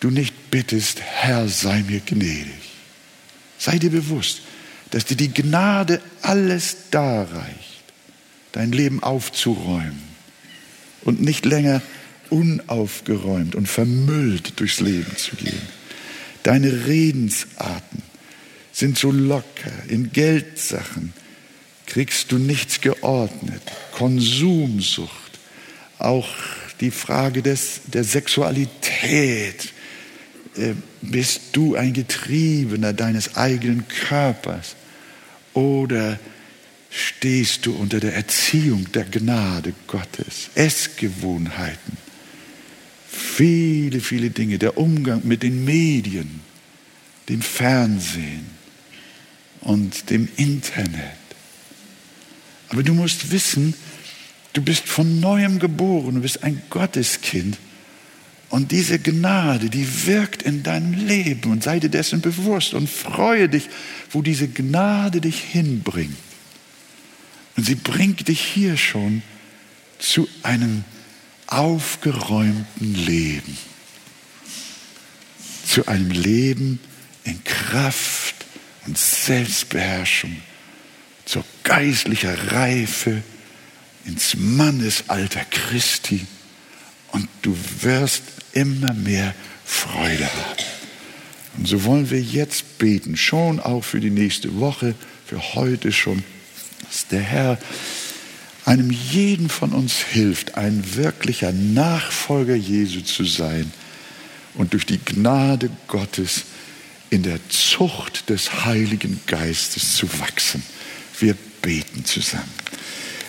du 0.00 0.10
nicht 0.10 0.50
bittest, 0.50 1.00
Herr, 1.00 1.48
sei 1.48 1.82
mir 1.82 2.00
gnädig. 2.00 2.52
Sei 3.58 3.78
dir 3.78 3.90
bewusst, 3.90 4.42
dass 4.90 5.04
dir 5.04 5.16
die 5.16 5.32
Gnade 5.32 6.00
alles 6.22 6.76
darreicht, 6.90 7.84
dein 8.52 8.72
Leben 8.72 9.02
aufzuräumen 9.02 10.11
und 11.04 11.20
nicht 11.20 11.44
länger 11.44 11.82
unaufgeräumt 12.30 13.54
und 13.54 13.68
vermüllt 13.68 14.58
durchs 14.58 14.80
Leben 14.80 15.16
zu 15.16 15.36
gehen. 15.36 15.62
Deine 16.42 16.86
Redensarten 16.86 18.02
sind 18.72 18.98
so 18.98 19.10
locker. 19.10 19.70
In 19.88 20.12
Geldsachen 20.12 21.12
kriegst 21.86 22.32
du 22.32 22.38
nichts 22.38 22.80
geordnet. 22.80 23.62
Konsumsucht, 23.92 25.38
auch 25.98 26.28
die 26.80 26.90
Frage 26.90 27.42
des, 27.42 27.82
der 27.86 28.04
Sexualität. 28.04 29.72
Äh, 30.56 30.74
bist 31.02 31.40
du 31.52 31.76
ein 31.76 31.92
Getriebener 31.92 32.92
deines 32.92 33.36
eigenen 33.36 33.86
Körpers 33.88 34.76
oder 35.54 36.18
stehst 36.92 37.66
du 37.66 37.74
unter 37.74 38.00
der 38.00 38.14
Erziehung 38.14 38.90
der 38.92 39.04
Gnade 39.04 39.74
Gottes? 39.86 40.50
Essgewohnheiten, 40.54 41.96
viele, 43.08 44.00
viele 44.00 44.30
Dinge, 44.30 44.58
der 44.58 44.76
Umgang 44.78 45.22
mit 45.24 45.42
den 45.42 45.64
Medien, 45.64 46.40
dem 47.28 47.40
Fernsehen, 47.40 48.62
und 49.62 50.10
dem 50.10 50.28
Internet. 50.36 51.00
Aber 52.68 52.82
du 52.82 52.94
musst 52.94 53.30
wissen, 53.30 53.74
du 54.52 54.62
bist 54.62 54.88
von 54.88 55.20
neuem 55.20 55.58
geboren, 55.58 56.16
du 56.16 56.20
bist 56.20 56.42
ein 56.42 56.62
Gotteskind. 56.70 57.58
Und 58.48 58.70
diese 58.70 58.98
Gnade, 58.98 59.70
die 59.70 60.06
wirkt 60.06 60.42
in 60.42 60.62
deinem 60.62 60.92
Leben 60.92 61.50
und 61.50 61.62
sei 61.62 61.80
dir 61.80 61.88
dessen 61.88 62.20
bewusst 62.20 62.74
und 62.74 62.88
freue 62.88 63.48
dich, 63.48 63.68
wo 64.10 64.20
diese 64.20 64.46
Gnade 64.46 65.22
dich 65.22 65.40
hinbringt. 65.40 66.16
Und 67.56 67.66
sie 67.66 67.74
bringt 67.74 68.28
dich 68.28 68.40
hier 68.40 68.76
schon 68.76 69.22
zu 69.98 70.28
einem 70.42 70.84
aufgeräumten 71.46 72.94
Leben, 72.94 73.58
zu 75.66 75.86
einem 75.86 76.10
Leben 76.10 76.80
in 77.24 77.42
Kraft 77.44 78.34
und 78.86 78.96
Selbstbeherrschung, 78.96 80.36
zur 81.24 81.44
geistlicher 81.62 82.52
Reife, 82.52 83.22
ins 84.04 84.34
Mannesalter 84.36 85.44
Christi. 85.44 86.26
Und 87.12 87.28
du 87.42 87.56
wirst 87.80 88.22
immer 88.52 88.92
mehr 88.94 89.34
Freude 89.64 90.24
haben. 90.24 90.64
Und 91.58 91.68
so 91.68 91.84
wollen 91.84 92.10
wir 92.10 92.20
jetzt 92.20 92.78
beten, 92.78 93.16
schon 93.16 93.60
auch 93.60 93.82
für 93.82 94.00
die 94.00 94.10
nächste 94.10 94.58
Woche, 94.58 94.94
für 95.26 95.54
heute 95.54 95.92
schon, 95.92 96.24
dass 96.82 97.08
der 97.08 97.20
Herr 97.20 97.58
einem 98.64 98.90
jeden 98.90 99.48
von 99.48 99.72
uns 99.72 99.98
hilft, 99.98 100.56
ein 100.56 100.94
wirklicher 100.94 101.52
Nachfolger 101.52 102.54
Jesu 102.54 103.00
zu 103.00 103.24
sein 103.24 103.72
und 104.54 104.72
durch 104.72 104.86
die 104.86 104.98
Gnade 104.98 105.70
Gottes 105.88 106.44
in 107.10 107.22
der 107.22 107.40
Zucht 107.48 108.30
des 108.30 108.64
Heiligen 108.64 109.20
Geistes 109.26 109.96
zu 109.96 110.08
wachsen. 110.20 110.62
Wir 111.18 111.36
beten 111.60 112.04
zusammen. 112.04 112.50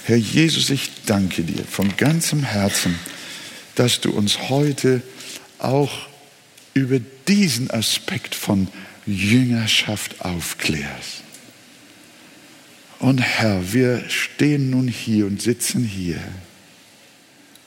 Herr 0.05 0.17
Jesus, 0.17 0.69
ich 0.69 0.89
danke 1.05 1.43
dir 1.43 1.63
von 1.65 1.95
ganzem 1.97 2.43
Herzen, 2.43 2.97
dass 3.75 4.01
du 4.01 4.11
uns 4.11 4.49
heute 4.49 5.01
auch 5.59 6.07
über 6.73 6.99
diesen 7.27 7.71
Aspekt 7.71 8.35
von 8.35 8.67
Jüngerschaft 9.05 10.21
aufklärst. 10.21 11.22
Und 13.03 13.17
Herr, 13.17 13.73
wir 13.73 14.09
stehen 14.09 14.69
nun 14.69 14.87
hier 14.87 15.25
und 15.25 15.41
sitzen 15.41 15.83
hier 15.83 16.21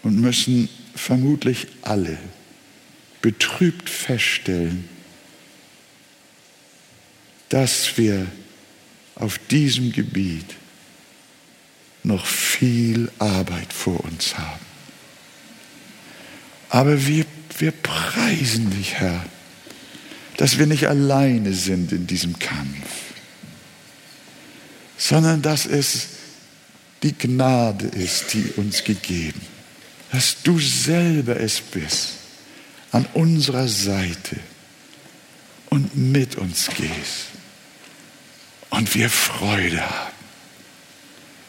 und 0.03 0.19
müssen 0.19 0.71
vermutlich 0.95 1.67
alle 1.83 2.17
betrübt 3.21 3.91
feststellen, 3.91 4.89
dass 7.51 7.99
wir 7.99 8.27
auf 9.15 9.37
diesem 9.51 9.93
Gebiet 9.93 10.55
noch 12.03 12.25
viel 12.25 13.13
Arbeit 13.19 13.75
vor 13.75 14.03
uns 14.05 14.39
haben. 14.39 14.65
Aber 16.71 17.07
wir, 17.07 17.27
wir 17.59 17.73
preisen 17.73 18.71
dich, 18.71 18.95
Herr, 18.95 19.23
dass 20.39 20.57
wir 20.57 20.65
nicht 20.65 20.89
alleine 20.89 21.53
sind 21.53 21.93
in 21.93 22.07
diesem 22.07 22.39
Kampf, 22.39 23.06
sondern 24.99 25.43
dass 25.43 25.67
es 25.67 26.09
die 27.03 27.13
Gnade 27.13 27.87
ist, 27.87 28.33
die 28.33 28.53
uns 28.57 28.83
gegeben, 28.85 29.41
dass 30.13 30.43
du 30.43 30.59
selber 30.59 31.39
es 31.39 31.61
bist, 31.61 32.15
an 32.93 33.07
unserer 33.15 33.69
Seite 33.69 34.37
und 35.71 35.97
mit 35.97 36.37
uns 36.37 36.69
gehst 36.69 37.27
und 38.71 38.95
wir 38.95 39.11
Freude 39.11 39.81
haben. 39.81 40.15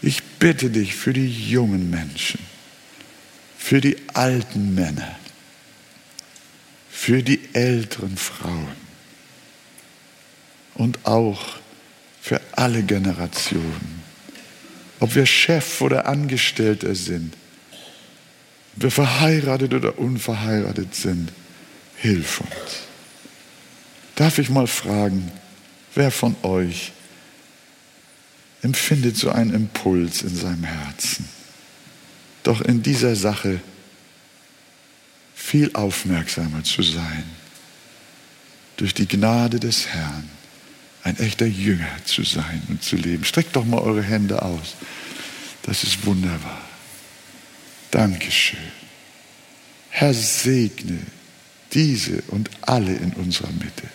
Ich 0.02 0.22
bitte 0.24 0.70
dich 0.70 0.96
für 0.96 1.14
die 1.14 1.50
jungen 1.50 1.90
Menschen, 1.90 2.40
für 3.58 3.82
die 3.82 3.98
alten 4.14 4.76
Männer, 4.76 5.16
für 6.90 7.24
die 7.24 7.40
älteren 7.54 8.18
Frauen 8.18 8.76
und 10.76 11.06
auch 11.06 11.58
für 12.28 12.42
alle 12.52 12.84
Generationen. 12.84 14.04
Ob 15.00 15.16
wir 15.16 15.26
Chef 15.26 15.80
oder 15.80 16.08
Angestellter 16.08 16.94
sind, 16.94 17.34
ob 18.76 18.84
wir 18.84 18.92
verheiratet 18.92 19.74
oder 19.74 19.98
unverheiratet 19.98 20.94
sind, 20.94 21.32
hilf 21.96 22.42
uns. 22.42 22.52
Darf 24.16 24.40
ich 24.40 24.50
mal 24.50 24.68
fragen, 24.68 25.32
wer 25.96 26.12
von 26.12 26.36
euch 26.44 26.92
empfindet 28.62 29.16
so 29.16 29.30
einen 29.30 29.54
Impuls 29.54 30.22
in 30.22 30.36
seinem 30.36 30.66
Herzen, 30.66 31.30
doch 32.44 32.60
in 32.60 32.84
dieser 32.84 33.16
Sache 33.16 33.62
viel 35.34 35.72
aufmerksamer 35.74 36.64
zu 36.66 36.82
sein, 36.82 37.24
durch 38.76 38.94
die 38.94 39.08
Gnade 39.08 39.62
des 39.62 39.88
Herrn 39.88 40.37
ein 41.08 41.20
echter 41.20 41.46
Jünger 41.46 41.90
zu 42.06 42.24
sein 42.24 42.62
und 42.70 42.84
zu 42.84 42.96
leben. 42.96 43.24
Streckt 43.24 43.56
doch 43.56 43.66
mal 43.66 43.80
eure 43.80 44.04
Hände 44.04 44.42
aus. 44.42 44.76
Das 45.64 45.84
ist 45.84 46.06
wunderbar. 46.06 46.62
Dankeschön. 47.92 48.60
Herr, 49.90 50.14
segne 50.14 51.00
diese 51.74 52.22
und 52.28 52.50
alle 52.62 52.94
in 52.94 53.14
unserer 53.14 53.52
Mitte. 53.52 53.88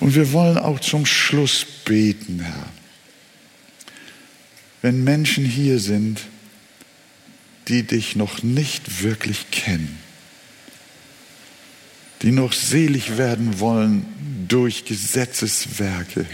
Und 0.00 0.14
wir 0.14 0.32
wollen 0.32 0.58
auch 0.58 0.80
zum 0.80 1.06
Schluss 1.06 1.66
beten, 1.84 2.40
Herr 2.40 2.68
wenn 4.86 5.02
Menschen 5.02 5.44
hier 5.44 5.80
sind, 5.80 6.20
die 7.66 7.82
dich 7.82 8.14
noch 8.14 8.44
nicht 8.44 9.02
wirklich 9.02 9.50
kennen, 9.50 9.98
die 12.22 12.32
noch 12.32 12.52
selig 12.52 13.18
werden 13.18 13.60
wollen 13.60 14.44
durch 14.48 14.84
Gesetzeswerke. 14.84 16.26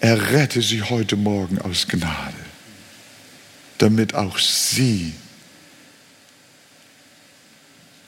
Errette 0.00 0.62
sie 0.62 0.82
heute 0.82 1.16
Morgen 1.16 1.58
aus 1.60 1.86
Gnade, 1.86 2.34
damit 3.78 4.14
auch 4.14 4.38
sie 4.38 5.12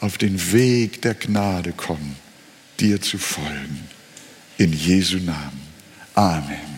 auf 0.01 0.19
den 0.19 0.53
Weg 0.53 1.03
der 1.03 1.15
Gnade 1.15 1.73
kommen, 1.73 2.17
dir 2.81 3.01
zu 3.01 3.17
folgen. 3.17 3.89
In 4.59 4.73
Jesu 4.73 5.19
Namen. 5.19 5.63
Amen. 6.15 6.74